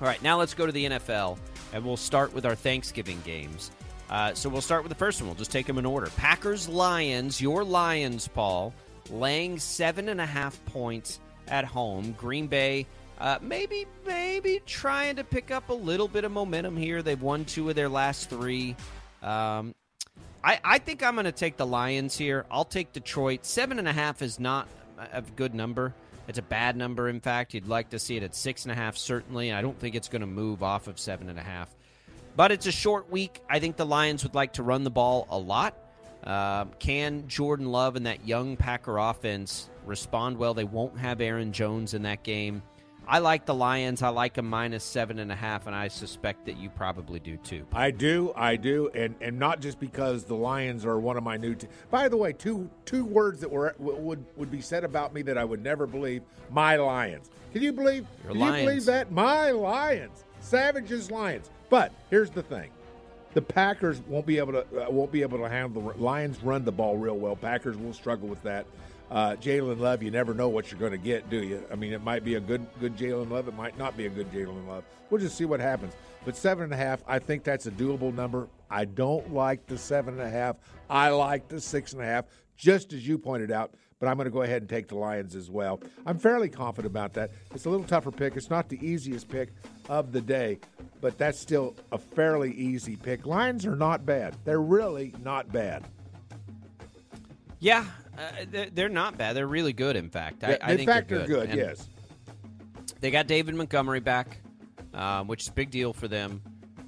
[0.00, 1.38] All right, now let's go to the NFL,
[1.72, 3.70] and we'll start with our Thanksgiving games.
[4.12, 5.29] Uh, so we'll start with the first one.
[5.29, 6.09] We'll just take them in order.
[6.18, 7.40] Packers Lions.
[7.40, 8.75] Your Lions, Paul,
[9.09, 12.14] laying seven and a half points at home.
[12.18, 12.87] Green Bay.
[13.18, 17.03] Uh, maybe, maybe trying to pick up a little bit of momentum here.
[17.03, 18.77] They've won two of their last three.
[19.22, 19.75] Um,
[20.44, 22.44] I, I think I'm going to take the Lions here.
[22.51, 23.46] I'll take Detroit.
[23.46, 24.68] Seven and a half is not
[25.11, 25.94] a good number.
[26.29, 27.09] It's a bad number.
[27.09, 28.98] In fact, you'd like to see it at six and a half.
[28.98, 31.75] Certainly, I don't think it's going to move off of seven and a half.
[32.37, 33.40] But it's a short week.
[33.49, 35.77] I think the Lions would like to run the ball a lot.
[36.25, 40.55] Um, can Jordan Love and that young Packer offense respond well?
[40.55, 42.62] They won't have Aaron Jones in that game.
[43.07, 44.01] I like the Lions.
[44.01, 47.37] I like a minus seven and a half, and I suspect that you probably do
[47.37, 47.66] too.
[47.73, 51.37] I do, I do, and and not just because the Lions are one of my
[51.37, 51.57] new.
[51.57, 55.23] Te- By the way, two two words that were would would be said about me
[55.23, 56.23] that I would never believe.
[56.51, 57.29] My Lions.
[57.53, 58.07] Can you believe?
[58.23, 59.11] Your can you believe that?
[59.11, 61.51] My Lions, Savages Lions.
[61.72, 62.68] But here's the thing:
[63.32, 66.42] the Packers won't be able to uh, won't be able to handle the Lions.
[66.42, 67.35] Run the ball real well.
[67.35, 68.66] Packers will struggle with that.
[69.11, 71.64] Uh, Jalen Love, you never know what you're going to get, do you?
[71.72, 73.48] I mean, it might be a good good Jalen Love.
[73.48, 74.85] It might not be a good Jalen Love.
[75.08, 75.94] We'll just see what happens.
[76.26, 78.48] But seven and a half, I think that's a doable number.
[78.70, 80.56] I don't like the seven and a half.
[80.90, 83.72] I like the six and a half, just as you pointed out.
[84.02, 85.80] But I'm going to go ahead and take the Lions as well.
[86.04, 87.30] I'm fairly confident about that.
[87.54, 88.36] It's a little tougher pick.
[88.36, 89.50] It's not the easiest pick
[89.88, 90.58] of the day,
[91.00, 93.26] but that's still a fairly easy pick.
[93.26, 94.34] Lions are not bad.
[94.44, 95.84] They're really not bad.
[97.60, 97.84] Yeah,
[98.18, 99.36] uh, they're, not bad.
[99.36, 99.94] They're really good.
[99.94, 101.50] In fact, I, I in think fact, they're they're good.
[101.50, 101.58] good.
[101.58, 101.88] Yes.
[102.98, 104.38] they got David Montgomery back,
[104.94, 106.42] um, which is a big deal for them.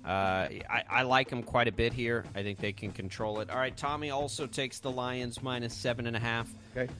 [0.04, 2.24] Uh, I, I like them quite a bit here.
[2.34, 3.50] I think they can control it.
[3.50, 6.52] All right, Tommy also takes the Lions minus seven and a half.
[6.76, 6.92] Okay.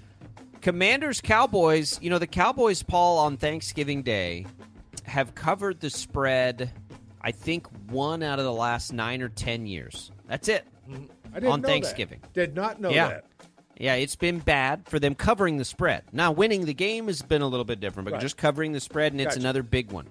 [0.64, 1.98] Commanders Cowboys.
[2.00, 4.46] You know the Cowboys, Paul, on Thanksgiving Day
[5.04, 6.70] have covered the spread.
[7.20, 10.10] I think one out of the last nine or ten years.
[10.26, 10.64] That's it.
[11.34, 12.20] I didn't on Thanksgiving.
[12.22, 12.32] That.
[12.32, 13.08] Did not know Yeah.
[13.08, 13.24] that.
[13.76, 16.04] Yeah, it's been bad for them covering the spread.
[16.12, 18.22] Now, winning the game has been a little bit different, but Right.
[18.22, 19.40] just covering the spread, and it's Gotcha.
[19.40, 20.06] another big one.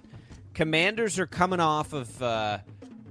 [0.52, 2.58] Commanders are coming off of uh,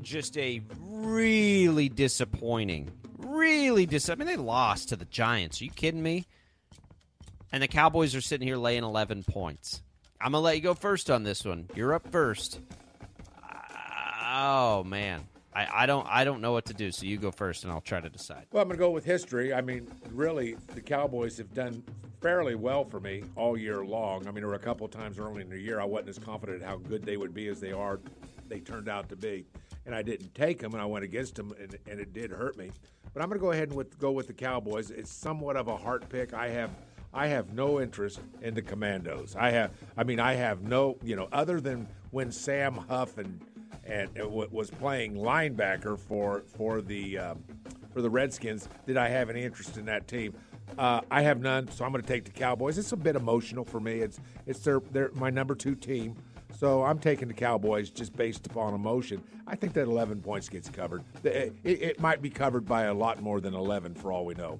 [0.02, 4.08] just a really disappointing, really dis.
[4.10, 5.60] I mean, they lost to the Giants.
[5.60, 6.26] Are you kidding me?
[7.54, 9.84] And the Cowboys are sitting here laying 11 points.
[10.20, 11.70] I'm gonna let you go first on this one.
[11.76, 12.60] You're up first.
[13.44, 15.22] Ah, oh man,
[15.54, 16.92] I, I don't I don't know what to do.
[16.92, 18.48] So you go first, and I'll try to decide.
[18.52, 19.54] Well, I'm going to go with history.
[19.54, 21.84] I mean, really, the Cowboys have done
[22.22, 24.28] fairly well for me all year long.
[24.28, 26.64] I mean, there were a couple times early in the year I wasn't as confident
[26.64, 28.00] how good they would be as they are.
[28.48, 29.46] They turned out to be,
[29.86, 32.58] and I didn't take them, and I went against them, and, and it did hurt
[32.58, 32.72] me.
[33.14, 34.90] But I'm going to go ahead and with, go with the Cowboys.
[34.90, 36.34] It's somewhat of a heart pick.
[36.34, 36.72] I have.
[37.14, 39.36] I have no interest in the Commandos.
[39.38, 43.40] I have, I mean, I have no, you know, other than when Sam Huff and
[43.86, 47.44] and was playing linebacker for for the um,
[47.94, 48.70] for the Redskins.
[48.88, 50.34] Did I have any interest in that team?
[50.78, 52.78] Uh, I have none, so I'm going to take the Cowboys.
[52.78, 54.00] It's a bit emotional for me.
[54.00, 56.16] It's it's their their my number two team,
[56.58, 59.22] so I'm taking the Cowboys just based upon emotion.
[59.46, 61.04] I think that 11 points gets covered.
[61.24, 64.36] It, it, it might be covered by a lot more than 11 for all we
[64.36, 64.60] know.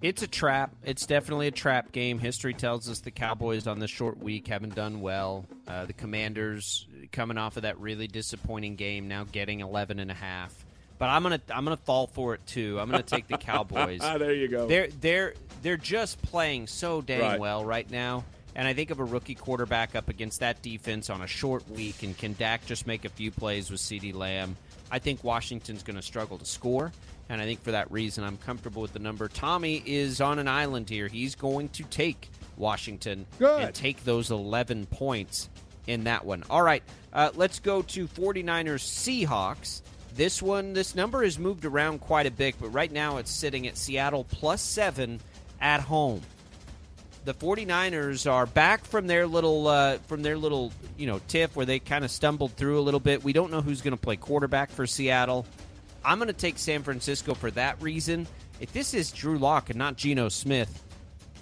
[0.00, 0.70] It's a trap.
[0.84, 2.18] It's definitely a trap game.
[2.20, 5.44] History tells us the Cowboys on this short week haven't done well.
[5.66, 10.14] Uh, the Commanders coming off of that really disappointing game, now getting 11 and a
[10.14, 10.54] half.
[10.98, 12.78] But I'm gonna I'm gonna fall for it too.
[12.80, 14.00] I'm gonna take the Cowboys.
[14.02, 14.66] Ah, there you go.
[14.66, 17.40] They're they're they're just playing so dang Right.
[17.40, 18.24] well right now.
[18.56, 22.02] And I think of a rookie quarterback up against that defense on a short week,
[22.02, 24.56] and can Dak just make a few plays with CeeDee Lamb?
[24.90, 26.92] I think Washington's going to struggle to score,
[27.28, 29.28] and I think for that reason, I'm comfortable with the number.
[29.28, 31.08] Tommy is on an island here.
[31.08, 33.60] He's going to take Washington Good.
[33.60, 35.48] and take those 11 points
[35.86, 36.44] in that one.
[36.50, 36.82] All right,
[37.12, 39.82] uh, let's go to 49ers Seahawks.
[40.14, 43.66] This one, this number has moved around quite a bit, but right now it's sitting
[43.66, 45.20] at Seattle plus seven
[45.60, 46.22] at home.
[47.28, 51.66] The 49ers are back from their little uh, from their little you know tiff where
[51.66, 53.22] they kind of stumbled through a little bit.
[53.22, 55.44] We don't know who's going to play quarterback for Seattle.
[56.02, 58.26] I'm going to take San Francisco for that reason.
[58.60, 60.82] If this is Drew Lock and not Geno Smith,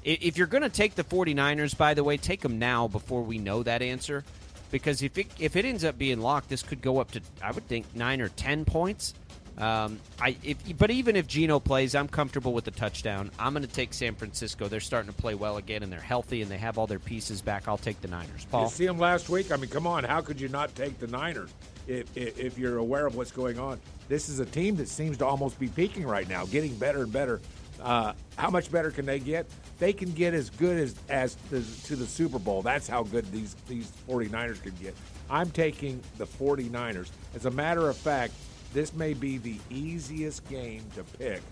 [0.03, 3.39] if you're going to take the 49ers, by the way, take them now before we
[3.39, 4.25] know that answer.
[4.73, 7.53] Because if it, if it ends up being locked, this could go up to, I
[7.53, 9.15] would think, nine or 10 points.
[9.59, 13.31] Um, I, if, but even if Geno plays, I'm comfortable with the touchdown.
[13.39, 14.69] I'm going to take San Francisco.
[14.69, 17.41] They're starting to play well again, and they're healthy, and they have all their pieces
[17.41, 17.67] back.
[17.67, 18.47] I'll take the Niners.
[18.51, 19.51] Paul, You see them last week.
[19.51, 20.05] I mean, come on.
[20.05, 21.51] How could you not take the Niners
[21.87, 23.81] if, if, if you're aware of what's going on?
[24.09, 27.13] This is a team that seems to almost be peaking right now, getting better and
[27.13, 27.41] better.
[27.83, 29.47] Uh, how much better can they get?
[29.79, 32.63] They can get as good as as the, to the Super Bowl.
[32.63, 34.95] That's how good these these 49ers could get.
[35.29, 37.11] I'm taking the 49ers.
[37.35, 38.33] As a matter of fact,
[38.73, 41.43] this may be the easiest game to pick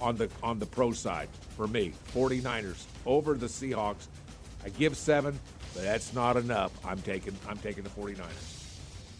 [0.00, 1.92] on the on the pro side for me.
[2.12, 4.08] 49ers over the Seahawks.
[4.64, 5.38] I give 7,
[5.74, 6.72] but that's not enough.
[6.84, 8.58] I'm taking I'm taking the 49ers.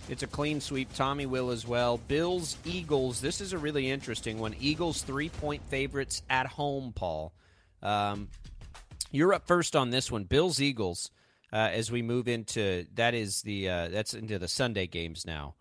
[0.08, 0.92] It's a clean sweep.
[0.94, 1.96] Tommy will as well.
[1.96, 3.20] Bills, Eagles.
[3.20, 4.54] This is a really interesting one.
[4.58, 7.32] Eagles three point favorites at home, Paul.
[7.82, 8.28] Um,
[9.12, 10.24] you're up first on this one.
[10.24, 11.10] Bills, Eagles.
[11.52, 15.54] Uh, as we move into that is the uh, that's into the Sunday games now.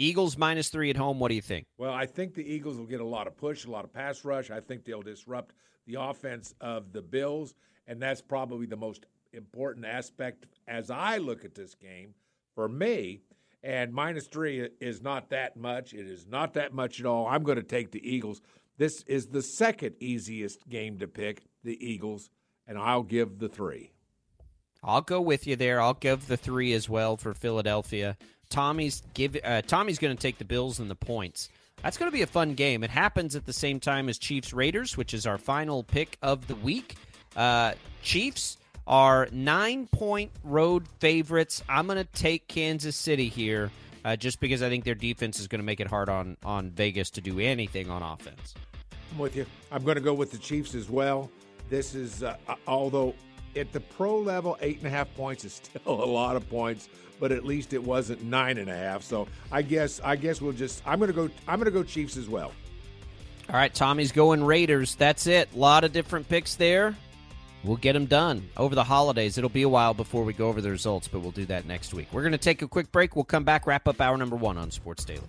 [0.00, 1.18] Eagles minus three at home.
[1.18, 1.66] What do you think?
[1.76, 4.24] Well, I think the Eagles will get a lot of push, a lot of pass
[4.24, 4.50] rush.
[4.50, 5.54] I think they'll disrupt
[5.86, 7.54] the offense of the Bills,
[7.86, 12.14] and that's probably the most important aspect as I look at this game
[12.54, 13.20] for me.
[13.62, 15.92] And minus three is not that much.
[15.92, 17.26] It is not that much at all.
[17.26, 18.40] I'm going to take the Eagles.
[18.78, 22.30] This is the second easiest game to pick, the Eagles,
[22.66, 23.92] and I'll give the three.
[24.82, 25.78] I'll go with you there.
[25.78, 28.16] I'll give the three as well for Philadelphia.
[28.50, 29.36] Tommy's give.
[29.42, 31.48] Uh, Tommy's going to take the Bills and the points.
[31.82, 32.84] That's going to be a fun game.
[32.84, 36.46] It happens at the same time as Chiefs Raiders, which is our final pick of
[36.46, 36.96] the week.
[37.34, 37.72] Uh,
[38.02, 41.62] Chiefs are nine point road favorites.
[41.68, 43.70] I'm going to take Kansas City here,
[44.04, 46.70] uh, just because I think their defense is going to make it hard on on
[46.70, 48.54] Vegas to do anything on offense.
[49.12, 49.46] I'm with you.
[49.72, 51.30] I'm going to go with the Chiefs as well.
[51.68, 52.36] This is, uh,
[52.66, 53.14] although
[53.56, 56.88] at the pro level, eight and a half points is still a lot of points,
[57.18, 59.02] but at least it wasn't nine and a half.
[59.02, 60.82] So I guess, I guess we'll just.
[60.86, 61.28] I'm to go.
[61.46, 62.52] I'm to go Chiefs as well.
[63.48, 64.94] All right, Tommy's going Raiders.
[64.94, 65.48] That's it.
[65.54, 66.94] A lot of different picks there.
[67.64, 69.36] We'll get them done over the holidays.
[69.36, 71.92] It'll be a while before we go over the results, but we'll do that next
[71.92, 72.08] week.
[72.12, 73.16] We're going to take a quick break.
[73.16, 75.28] We'll come back, wrap up hour number one on Sports Daily.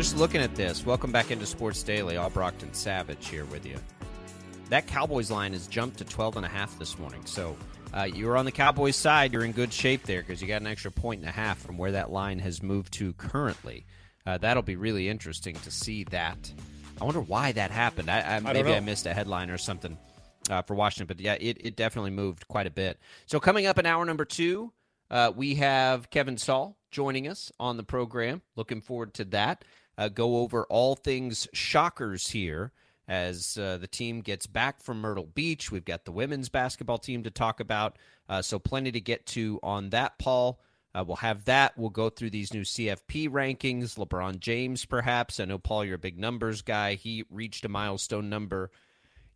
[0.00, 0.86] Just looking at this.
[0.86, 2.16] Welcome back into Sports Daily.
[2.16, 3.76] All Brockton Savage here with you.
[4.70, 7.20] That Cowboys line has jumped to 12 and a half this morning.
[7.26, 7.54] So
[7.92, 9.30] uh, you're on the Cowboys side.
[9.30, 11.76] You're in good shape there because you got an extra point and a half from
[11.76, 13.84] where that line has moved to currently.
[14.24, 16.50] Uh, that'll be really interesting to see that.
[16.98, 18.10] I wonder why that happened.
[18.10, 19.98] I, I, maybe I missed a headline or something.
[20.48, 21.08] uh, for Washington.
[21.14, 22.98] But yeah, it, it definitely moved quite a bit.
[23.26, 24.72] So coming up in hour number two,
[25.10, 28.40] uh, we have Kevin Saal joining us on the program.
[28.56, 29.62] Looking forward to that.
[30.00, 32.72] Uh, go over all things shockers here
[33.06, 35.70] as uh, the team gets back from Myrtle Beach.
[35.70, 37.98] We've got the women's basketball team to talk about.
[38.26, 40.58] Uh, so plenty to get to on that, Paul.
[40.94, 41.76] Uh, we'll have that.
[41.76, 43.98] We'll go through these new CFP rankings.
[43.98, 45.38] LeBron James, perhaps.
[45.38, 46.94] I know, Paul, you're a big numbers guy.
[46.94, 48.70] He reached a milestone number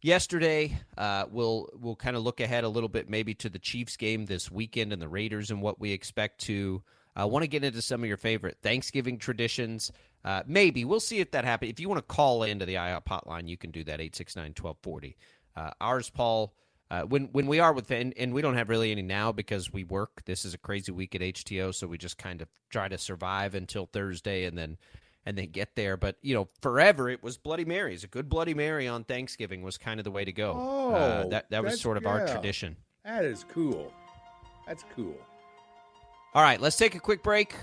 [0.01, 0.79] yesterday.
[0.97, 4.25] Uh, we'll we'll kind of look ahead a little bit, maybe to the Chiefs game
[4.25, 6.83] this weekend and the Raiders and what we expect to.
[7.17, 9.93] I want to get into some of your favorite Thanksgiving traditions.
[10.25, 11.71] Uh, maybe we'll see if that happens.
[11.71, 15.15] If you want to call into the IOP hotline, you can do that 869-1240.
[15.57, 16.55] Uh, ours, Paul.
[16.91, 19.73] Uh, when when we are with and, and we don't have really any now because
[19.73, 20.23] we work.
[20.27, 23.55] This is a crazy week at HTO, so we just kind of try to survive
[23.55, 24.77] until Thursday and then
[25.25, 25.97] and then get there.
[25.97, 28.05] But you know, forever it was Bloody Marys.
[28.05, 30.53] A good Bloody Mary on Thanksgiving was kind of the way to go.
[30.57, 32.77] Oh, uh, that that was sort of our tradition.
[33.05, 33.93] That is cool.
[34.67, 35.17] That's cool.
[36.35, 37.55] All right, let's take a quick break.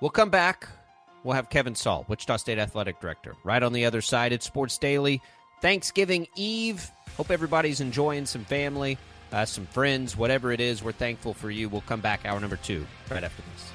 [0.00, 0.68] We'll come back.
[1.22, 3.36] We'll have Kevin Saal, Wichita State Athletic Director.
[3.44, 5.22] Right on the other side, it's Sports Daily.
[5.62, 6.90] Thanksgiving Eve.
[7.16, 8.98] Hope everybody's enjoying some family,
[9.30, 10.82] uh, some friends, whatever it is.
[10.82, 11.68] We're thankful for you.
[11.68, 13.72] We'll come back hour number two right after this.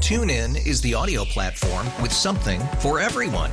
[0.00, 3.52] TuneIn is the audio platform with something for everyone.